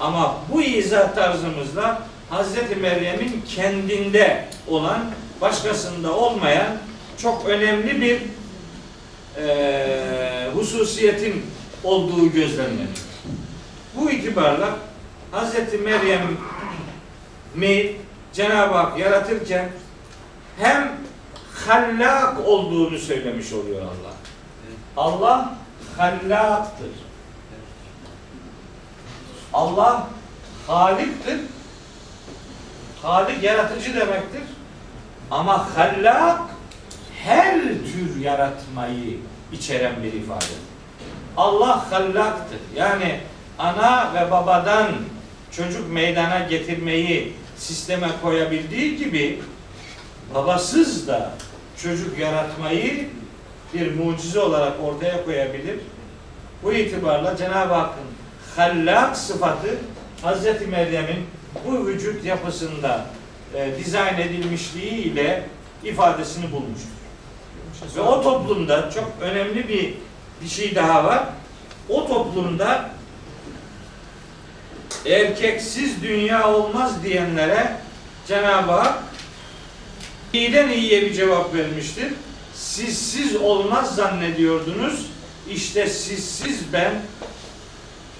[0.00, 5.04] Ama bu izah tarzımızla Hazreti Meryem'in kendinde olan,
[5.40, 6.76] başkasında olmayan
[7.18, 8.20] çok önemli bir
[9.38, 11.46] eee hususiyetin
[11.84, 12.88] olduğu gözlemleniyor.
[13.96, 14.68] Bu itibarla
[15.30, 16.36] Hazreti Meryem'i
[18.32, 19.68] Cenab-ı Hak yaratırken
[20.58, 20.92] hem
[21.66, 24.14] hallak olduğunu söylemiş oluyor Allah.
[24.96, 25.54] Allah
[25.96, 26.90] hallaktır.
[29.52, 30.06] Allah
[30.66, 31.40] haliktir.
[33.02, 34.42] Halik yaratıcı demektir.
[35.30, 36.40] Ama hallak
[37.24, 39.18] her tür yaratmayı
[39.52, 40.44] içeren bir ifade.
[41.36, 42.60] Allah hallaktır.
[42.76, 43.20] Yani
[43.58, 44.86] ana ve babadan
[45.52, 49.40] çocuk meydana getirmeyi sisteme koyabildiği gibi
[50.34, 51.30] babasız da
[51.82, 53.08] çocuk yaratmayı
[53.74, 55.80] bir mucize olarak ortaya koyabilir.
[56.62, 58.08] Bu itibarla Cenab-ı Hakk'ın
[58.56, 59.68] hallak sıfatı
[60.22, 61.26] Hazreti Meryem'in
[61.66, 63.06] bu vücut yapısında
[63.54, 65.44] e, dizayn edilmişliği ile
[65.84, 66.98] ifadesini bulmuştur.
[67.96, 69.94] Ve o toplumda çok önemli bir
[70.42, 71.24] bir şey daha var.
[71.88, 72.90] O toplumda
[75.06, 77.76] erkeksiz dünya olmaz diyenlere
[78.26, 78.98] Cenab-ı Hak
[80.32, 82.12] iyiden iyiye bir cevap vermiştir.
[82.54, 85.06] Sizsiz olmaz zannediyordunuz.
[85.50, 86.94] İşte sizsiz ben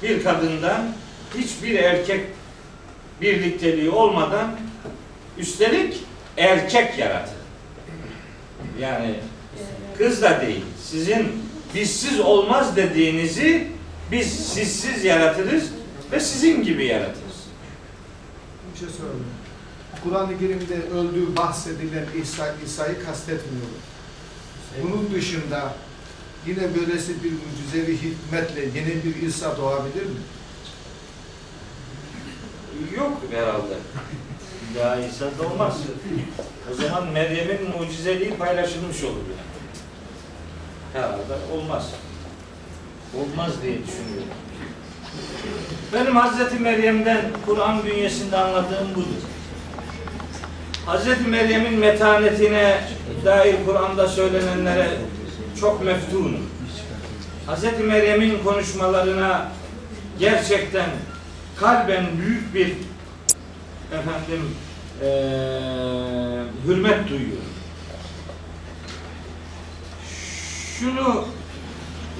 [0.03, 0.93] bir kadından
[1.39, 2.27] hiçbir erkek
[3.21, 4.57] birlikteliği olmadan
[5.39, 5.97] üstelik
[6.37, 7.35] erkek yaratır.
[8.81, 9.15] Yani
[9.99, 10.65] kız da değil.
[10.85, 11.43] Sizin
[11.75, 13.67] bizsiz olmaz dediğinizi
[14.13, 15.65] biz sizsiz yaratırız
[16.13, 17.39] ve sizin gibi yaratırız.
[18.75, 19.25] Bir şey söyleyeyim.
[20.05, 23.79] Kur'an-ı Kerim'de öldüğü bahsedilen İsa, İsa'yı kastetmiyorum.
[24.83, 25.75] Bunun dışında
[26.47, 30.21] yine böylesi bir mucizevi hikmetle yeni bir İsa doğabilir mi?
[32.97, 33.75] Yok herhalde.
[34.79, 35.77] Ya İsa da olmaz.
[36.73, 39.49] O zaman Meryem'in mucizeliği paylaşılmış olur yani.
[40.93, 41.91] Herhalde olmaz.
[43.17, 44.29] Olmaz diye düşünüyorum.
[45.93, 49.23] Benim Hazreti Meryem'den Kur'an bünyesinde anladığım budur.
[50.89, 52.81] Hazreti Meryem'in metanetine
[53.25, 54.89] dair Kur'an'da söylenenlere
[55.61, 56.41] çok meftunum.
[57.47, 59.53] Hazreti Meryem'in konuşmalarına
[60.19, 60.91] gerçekten
[61.57, 62.73] kalben büyük bir
[63.93, 64.55] efendim
[65.03, 65.09] eee,
[66.67, 67.45] hürmet duyuyorum.
[70.79, 71.25] Şunu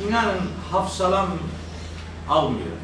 [0.09, 0.41] inanın
[0.73, 1.29] hafsalam
[2.29, 2.77] almıyor.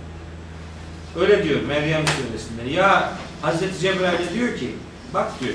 [1.21, 2.71] Öyle diyor Meryem suresinde.
[2.81, 3.13] Ya
[3.43, 4.71] Hazreti Cebrail diyor ki
[5.15, 5.55] bak diyor.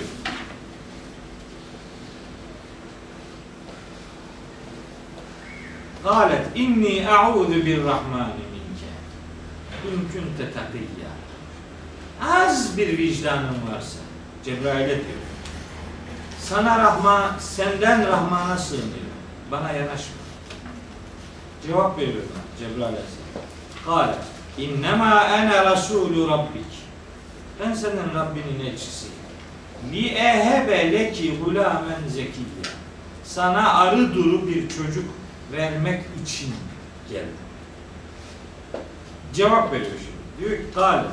[6.03, 8.89] Galet inni a'udhu birrahmani minke.
[9.87, 11.09] İn kunte takiyya
[12.21, 13.99] az bir vicdanın varsa
[14.45, 15.19] Cebrail'e diyor
[16.41, 19.19] sana Rahman senden Rahman'a sığınıyorum.
[19.51, 20.15] Bana yanaşma.
[21.67, 22.23] Cevap veriyor
[22.59, 23.45] Cebrail Aleyhisselam
[23.85, 24.15] Kale
[24.57, 26.65] innema ene rasulü rabbik.
[27.59, 29.18] Ben senin Rabbinin elçisiyim
[29.91, 32.75] li ehebe leki hulamen zekiyye
[33.23, 35.05] sana arı duru bir çocuk
[35.51, 36.53] vermek için
[37.09, 37.27] geldim.
[39.33, 40.49] Cevap veriyor şimdi.
[40.49, 41.05] Diyor ki Kale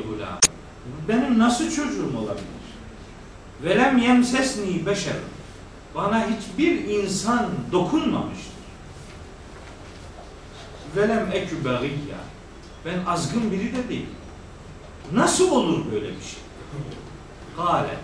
[0.00, 0.38] hulam.
[1.08, 2.46] Benim nasıl çocuğum olabilir?
[3.62, 5.16] Velem yemsesni beşer.
[5.94, 8.52] Bana hiçbir insan dokunmamıştır.
[10.96, 11.56] Velem ekü.
[12.84, 14.06] Ben azgın biri de değilim.
[15.12, 16.38] Nasıl olur böyle bir şey?
[17.56, 17.96] Kale.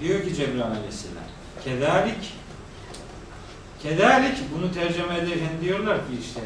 [0.00, 1.24] Diyor ki Cebrail aleyhisselam.
[1.64, 2.32] Kedalik
[3.82, 6.40] Kedalik bunu tercüme ederken diyorlar ki işte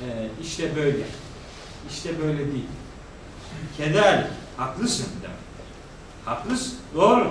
[0.00, 0.06] e,
[0.42, 1.04] işte böyle.
[1.90, 2.68] İşte böyle değil.
[3.76, 4.26] Kedalik.
[4.56, 5.36] Haklısın demek.
[6.24, 6.78] Haklısın.
[6.94, 7.30] Doğru.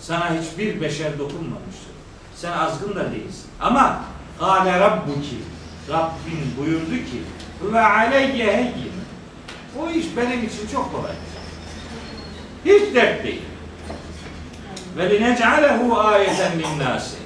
[0.00, 1.92] Sana hiçbir beşer dokunmamıştır.
[2.36, 3.46] Sen azgın da değilsin.
[3.60, 4.04] Ama
[4.38, 5.38] Kale Rabbuki
[5.88, 7.22] Rabbin buyurdu ki
[7.72, 8.92] ve aleyye heyyin
[9.80, 11.12] o iş benim için çok kolay.
[12.64, 13.42] Hiç dert değil.
[14.96, 17.16] Ve linec'alehu ayeten linnâsi.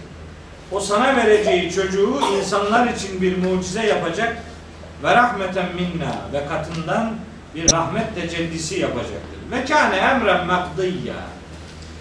[0.72, 4.36] O sana vereceği çocuğu insanlar için bir mucize yapacak
[5.02, 7.14] ve rahmeten minna ve katından
[7.54, 9.38] bir rahmet tecellisi yapacaktır.
[9.50, 11.14] Ve kâne emren makdiyya.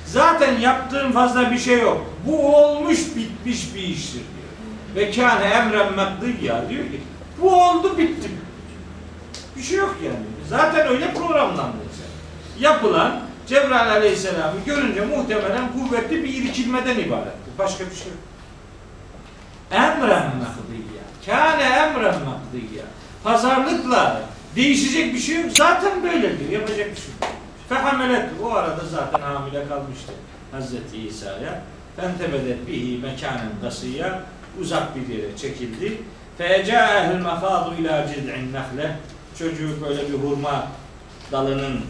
[0.06, 2.06] Zaten yaptığın fazla bir şey yok.
[2.26, 4.52] Bu olmuş bitmiş bir iştir diyor.
[4.96, 7.02] Ve kâne emren makdiyya diyor ki
[7.42, 8.30] bu oldu bitti.
[9.62, 10.26] Bir şey yok yani.
[10.49, 12.64] Zaten öyle programlandı sen.
[12.64, 17.49] Yapılan Cebrail Aleyhisselam'ı görünce muhtemelen kuvvetli bir irkilmeden ibaretti.
[17.59, 18.18] Başka bir şey yok.
[19.72, 21.03] Emren makdiyya.
[21.26, 22.84] Kâne emren makdiyya.
[23.24, 24.22] Pazarlıkla
[24.55, 25.51] değişecek bir şey yok.
[25.57, 26.49] Zaten böyledir.
[26.49, 27.32] Yapacak bir şey yok.
[27.70, 30.14] Fehamelet o arada zaten hamile kalmıştı
[30.51, 31.62] Hazreti İsa'ya.
[31.95, 34.24] Fentebedet bihi mekanen kasıya
[34.62, 36.01] uzak bir yere çekildi.
[36.38, 38.97] Feca'ehül mefadu ila cid'in nehle
[39.42, 40.68] çocuğu böyle bir hurma
[41.32, 41.82] dalının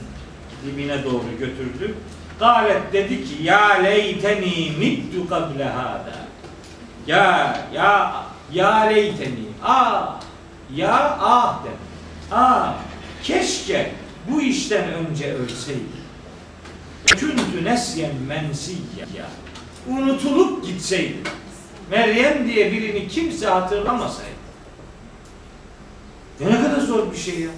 [0.66, 1.96] dibine doğru götürdü.
[2.40, 6.16] Galet dedi ki ya leyteni mittu kable hada.
[7.08, 8.24] Ya ya
[8.54, 9.46] ya leyteni.
[9.64, 10.22] Ah
[10.76, 11.74] ya ah dedi.
[12.32, 12.74] Ah
[13.24, 13.92] keşke
[14.30, 16.02] bu işten önce ölseydi.
[17.06, 19.28] Küntü nesyen mensiyya.
[19.88, 21.18] Unutulup gitseydi.
[21.92, 24.41] Meryem diye birini kimse hatırlamasaydı.
[26.92, 27.50] Zor bir şey ya.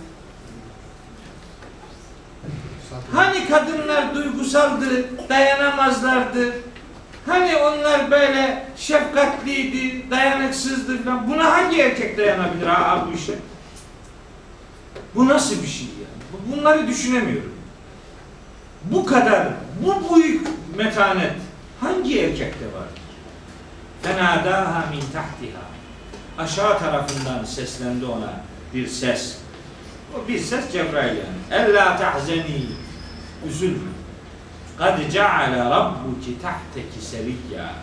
[3.13, 4.85] Hani kadınlar duygusaldı,
[5.29, 6.53] dayanamazlardı.
[7.25, 11.27] Hani onlar böyle şefkatliydi, dayanıksızdı falan.
[11.27, 13.33] Buna hangi erkek dayanabilir ha, bu işe?
[15.15, 16.07] Bu nasıl bir şey ya?
[16.33, 17.53] Bu- Bunları düşünemiyorum.
[18.83, 19.47] Bu kadar,
[19.85, 21.33] bu büyük metanet
[21.81, 22.87] hangi erkekte var?
[24.03, 25.61] Fenadaha min tahtiha.
[26.37, 28.33] Aşağı tarafından seslendi ona
[28.73, 29.37] bir ses.
[30.15, 31.63] O bir ses Cebrail yani.
[31.69, 32.65] Ella tahzeni.
[33.47, 33.93] Üzülme.
[34.77, 37.73] Kad ceale rabbuki tahteki seriyya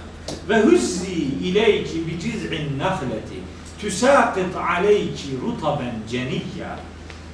[0.48, 3.40] ve huzzi ileyki bi ciz'in nahleti
[3.80, 6.78] tüsakit aleyki rutaben ceniyya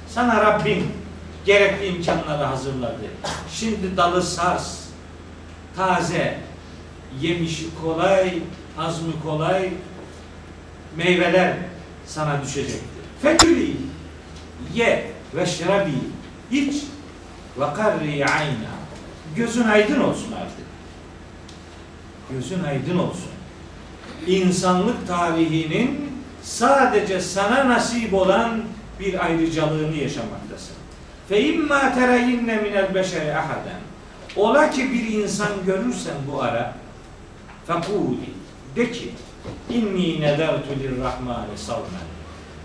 [0.07, 0.91] sana Rabbim
[1.45, 3.07] gerekli imkanları hazırladı.
[3.51, 4.89] Şimdi dalı saz,
[5.75, 6.37] taze,
[7.21, 8.39] yemişi kolay,
[8.75, 9.69] hazmı kolay
[10.97, 11.57] meyveler
[12.05, 12.96] sana düşecektir.
[13.21, 13.67] Fekülü
[14.73, 15.91] ye ve şerabi
[16.51, 16.83] iç
[17.59, 18.77] ve karri ayna
[19.35, 20.67] gözün aydın olsun artık.
[22.29, 23.29] Gözün aydın olsun.
[24.27, 26.11] İnsanlık tarihinin
[26.43, 28.61] sadece sana nasip olan
[28.99, 30.75] bir ayrıcalığını yaşamaktasın.
[31.29, 33.79] Fe imma tereyinne minel beşeri ahaden.
[34.35, 36.75] Ola ki bir insan görürsen bu ara
[37.67, 38.29] fekuli
[38.75, 39.11] de ki
[39.69, 42.16] inni nedertu lirrahmani savmen.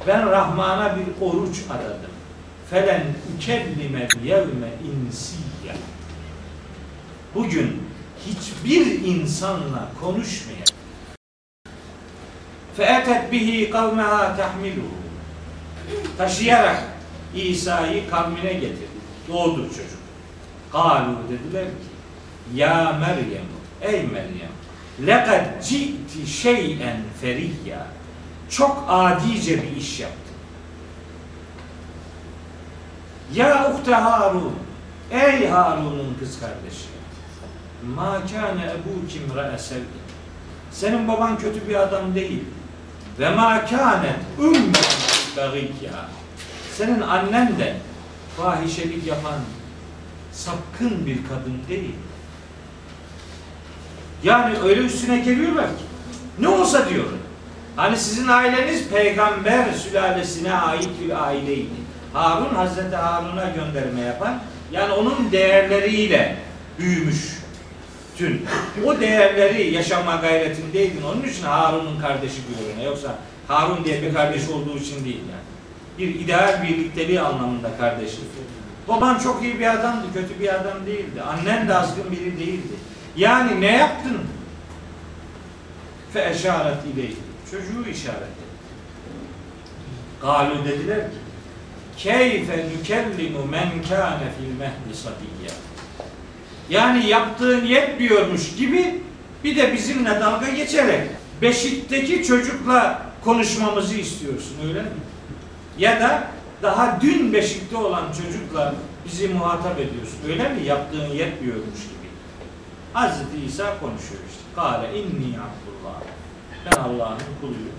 [0.07, 2.11] Ben Rahman'a bir oruç adadım.
[2.71, 3.03] Felen
[3.37, 5.75] ukellime yevme insiyya.
[7.35, 7.83] Bugün
[8.27, 10.69] hiçbir insanla konuşmayacak.
[12.77, 14.87] Feetet bihi kavmeha tahmiluhu.
[16.19, 16.83] Taşıyarak
[17.35, 18.87] İsa'yı kavmine getirdi.
[19.29, 20.03] Doğdu çocuk.
[20.73, 21.93] Kalu dediler ki
[22.55, 23.45] Ya Meryem
[23.83, 24.53] ey Meryem
[25.07, 27.87] lekad ci'ti şeyen feriyya
[28.53, 30.35] çok adice bir iş yaptın.
[33.35, 34.53] Ya uhte Harun
[35.11, 36.89] ey Harun'un kız kardeşi
[37.97, 40.03] ma kâne ebuki imra'e sevdi.
[40.73, 42.45] Senin baban kötü bir adam değil.
[43.19, 44.73] Ve ma kânet ümmen.
[46.77, 47.77] Senin annen de
[48.37, 49.41] fahişelik yapan
[50.33, 51.95] sapkın bir kadın değil.
[54.25, 55.85] Yani öyle üstüne geliyorlar ki
[56.39, 57.05] ne olsa diyor.
[57.77, 61.83] Hani sizin aileniz peygamber sülalesine ait bir aileydi.
[62.13, 64.41] Harun Hazreti Harun'a gönderme yapan
[64.73, 66.37] yani onun değerleriyle
[66.79, 67.43] büyümüş
[68.19, 68.47] tün.
[68.87, 71.03] O değerleri yaşama gayretindeydin.
[71.03, 72.37] Onun için Harun'un kardeşi
[72.77, 72.83] ona.
[72.83, 73.15] Yoksa
[73.49, 75.43] Harun diye bir kardeş olduğu için değil yani.
[75.99, 78.17] Bir ideal birlikteliği anlamında kardeşi.
[78.89, 81.23] Baban çok iyi bir adamdı, kötü bir adam değildi.
[81.23, 82.75] Annen de azgın biri değildi.
[83.17, 84.19] Yani ne yaptın?
[86.13, 87.17] Fe eşaret ileyhi.
[87.53, 88.45] Çocuğu işaret etti.
[90.23, 91.17] Galu dediler ki
[91.97, 95.53] Keyfe nükellimu men kâne fil mehdi sabiyya.
[96.71, 99.01] Yani yaptığın yetmiyormuş gibi
[99.45, 101.11] bir de bizimle dalga geçerek
[101.43, 104.89] beşikteki çocukla konuşmamızı istiyorsun öyle mi?
[105.79, 106.29] Ya da
[106.63, 108.75] daha dün beşikte olan çocukla
[109.05, 110.19] bizi muhatap ediyorsun.
[110.29, 110.67] Öyle mi?
[110.67, 112.09] Yaptığın yetmiyormuş gibi.
[112.93, 114.43] Hazreti İsa konuşuyor işte.
[114.55, 116.01] Kale inni abdullah.
[116.67, 117.77] Ben Allah'ın kuluyum.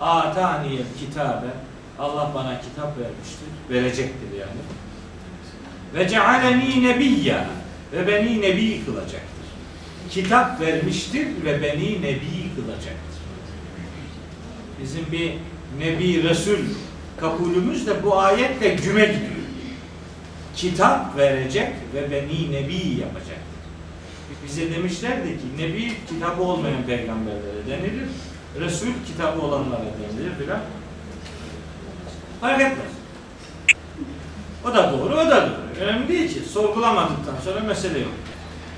[0.00, 1.46] Ataniyel kitabe.
[1.98, 3.48] Allah bana kitap vermiştir.
[3.70, 4.60] Verecektir yani.
[5.94, 7.46] Ve cealeni nebiyya.
[7.92, 9.46] Ve beni nebi kılacaktır.
[10.10, 13.20] Kitap vermiştir ve beni nebi kılacaktır.
[14.82, 15.34] Bizim bir
[15.78, 16.58] nebi resul
[17.16, 19.30] kabulümüz de bu ayetle güme gidiyor.
[20.56, 23.49] Kitap verecek ve beni nebi yapacaktır.
[24.46, 28.08] Bize demişlerdi ki nebi kitabı olmayan peygamberlere denilir.
[28.60, 30.60] Resul kitabı olanlara denilir filan.
[32.40, 32.90] Fark etmez.
[34.64, 35.84] O da doğru, o da doğru.
[35.84, 36.40] Önemli değil ki.
[36.40, 38.12] Sorgulamadıktan sonra mesele yok.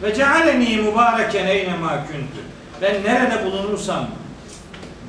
[0.03, 2.43] Ve cealeni mübareken eynema kuntu.
[2.83, 4.09] Ben nerede bulunursam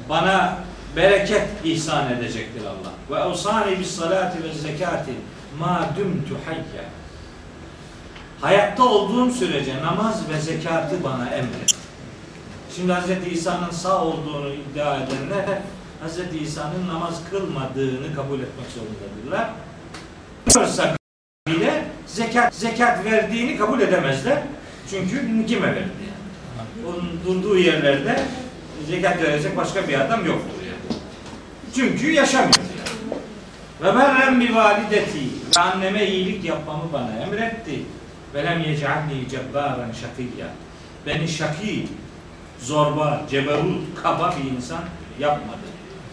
[0.10, 0.58] bana
[0.96, 2.94] bereket ihsan edecektir Allah.
[3.10, 5.12] Ve usani bis salati ve zekati
[5.60, 6.84] ma dumtu hayya.
[8.44, 11.76] Hayatta olduğum sürece namaz ve zekatı bana emret.
[12.76, 13.34] Şimdi Hz.
[13.34, 15.60] İsa'nın sağ olduğunu iddia edenler
[16.06, 16.42] Hz.
[16.42, 19.50] İsa'nın namaz kılmadığını kabul etmek zorundadırlar.
[20.56, 20.98] Görsak
[21.48, 24.44] bile zekat zekat verdiğini kabul edemezler.
[24.90, 25.92] Çünkü kime verdi?
[26.08, 26.88] Yani?
[26.88, 28.20] Onun durduğu yerlerde
[28.90, 31.00] zekat verecek başka bir adam yoktur yani.
[31.76, 32.56] Çünkü yaşamıyor.
[32.56, 33.94] Yani.
[33.96, 35.20] Ve berrem bi valideti
[35.58, 37.80] anneme iyilik yapmamı bana emretti.
[38.34, 40.48] Ve lem yec'alni cebbaran şakiyya.
[41.06, 41.88] Beni şaki,
[42.60, 44.82] zorba, ceberut, kaba bir insan
[45.20, 45.58] yapmadı.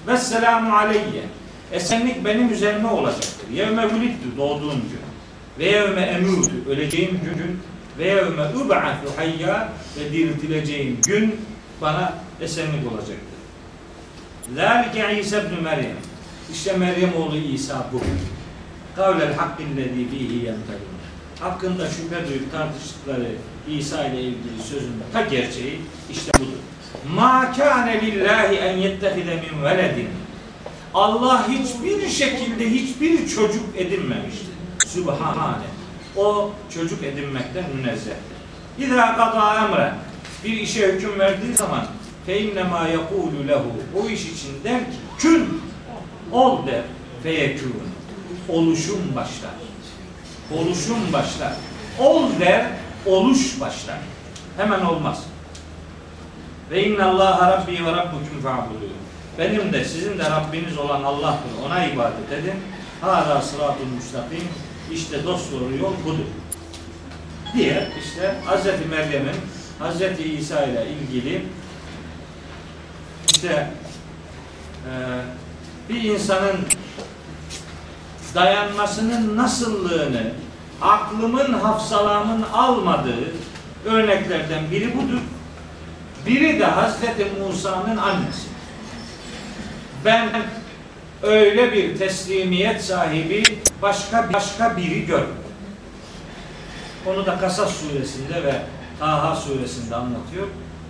[0.06, 1.24] Ve selamu aleyye.
[1.72, 3.50] Esenlik benim üzerime olacaktır.
[3.52, 5.00] Yevme vuliddu doğduğum gün.
[5.58, 7.60] Ve yevme emutu öleceğim gün.
[7.98, 9.68] Ve yevme ub'atu hayya
[9.98, 11.40] ve diriltileceğim gün
[11.80, 13.16] bana esenlik olacaktır.
[14.54, 15.96] Zalike İsa ibn Meryem.
[16.52, 18.00] İşte Meryem oğlu İsa bu.
[18.96, 20.99] Kavlel hakkillezî bihi yemterun.
[21.40, 23.32] Hakkında şüphe duyup tartıştıkları
[23.68, 25.80] İsa ile ilgili sözün ta gerçeği
[26.10, 26.58] işte budur.
[27.14, 30.08] Ma kâne lillahi en yettehide min veledin.
[30.94, 34.50] Allah hiçbir şekilde hiçbir çocuk edinmemiştir.
[34.86, 35.64] Sübhane.
[36.16, 38.36] O çocuk edinmekten münezzehtir.
[38.78, 39.94] İzâ kadâ emre.
[40.44, 41.86] Bir işe hüküm verdiği zaman
[42.26, 43.72] fe innemâ yekûlü lehu.
[43.98, 45.60] O iş için der ki kün
[46.32, 46.82] ol der
[47.22, 47.74] feyekûn.
[48.48, 49.69] Oluşum başlar.
[50.54, 51.52] Oluşum başlar.
[51.98, 52.66] Ol der
[53.06, 53.98] oluş başlar.
[54.56, 55.24] Hemen olmaz.
[56.70, 58.90] Ve inna Allah rabbi ve rabbukum fa'budu.
[59.38, 61.50] Benim de sizin de Rabbiniz olan Allah'tır.
[61.66, 62.54] Ona ibadet edin.
[63.00, 64.48] Hâdâ sıratun müstakim.
[64.92, 66.26] İşte dosdoğru yol budur.
[67.54, 68.90] Diye işte Hz.
[68.90, 69.36] Meryem'in
[69.80, 70.20] Hz.
[70.40, 71.44] İsa ile ilgili
[73.30, 73.70] işte
[74.86, 74.92] e,
[75.88, 76.56] bir insanın
[78.34, 80.32] dayanmasının nasıllığını
[80.82, 83.32] aklımın hafsalamın almadığı
[83.84, 85.20] örneklerden biri budur.
[86.26, 88.48] Biri de Hazreti Musa'nın annesi.
[90.04, 90.28] Ben
[91.22, 93.42] öyle bir teslimiyet sahibi
[93.82, 95.34] başka başka biri görmedim.
[97.06, 98.54] Onu da Kasas suresinde ve
[98.98, 100.46] Taha suresinde anlatıyor.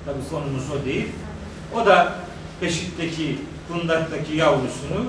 [0.07, 1.09] Tabi konumuz o değil.
[1.75, 2.13] O da
[2.63, 3.39] Beşik'teki
[3.69, 5.05] kundaktaki yavrusunu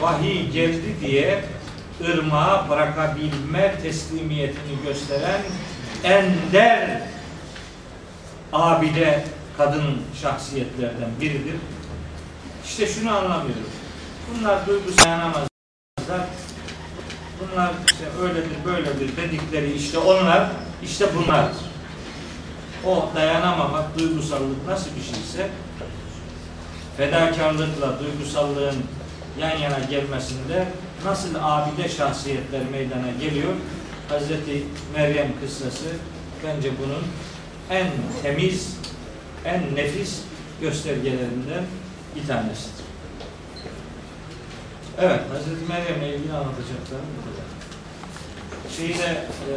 [0.00, 1.44] vahiy geldi diye
[2.10, 5.40] ırmağa bırakabilme teslimiyetini gösteren
[6.04, 7.00] ender
[8.52, 9.24] abide
[9.56, 11.54] kadın şahsiyetlerden biridir.
[12.64, 13.70] İşte şunu anlamıyorum.
[14.30, 15.48] Bunlar duygusal dayanamazlar.
[17.40, 20.50] Bunlar işte öyledir böyledir dedikleri işte onlar
[20.82, 21.64] işte bunlardır.
[22.86, 25.50] O dayanamamak, duygusallık nasıl bir şeyse
[26.96, 28.76] fedakarlıkla duygusallığın
[29.40, 30.66] yan yana gelmesinde
[31.04, 33.52] nasıl abide şahsiyetler meydana geliyor?
[34.08, 34.64] Hazreti
[34.96, 35.86] Meryem kıssası
[36.46, 37.02] bence bunun
[37.70, 37.86] en
[38.22, 38.76] temiz,
[39.44, 40.20] en nefis
[40.60, 41.64] göstergelerinden
[42.16, 42.84] bir tanesidir.
[44.98, 47.44] Evet, Hazreti Meryem'le ilgili anlatacaklarım bu kadar.
[48.76, 49.54] Şeyde e,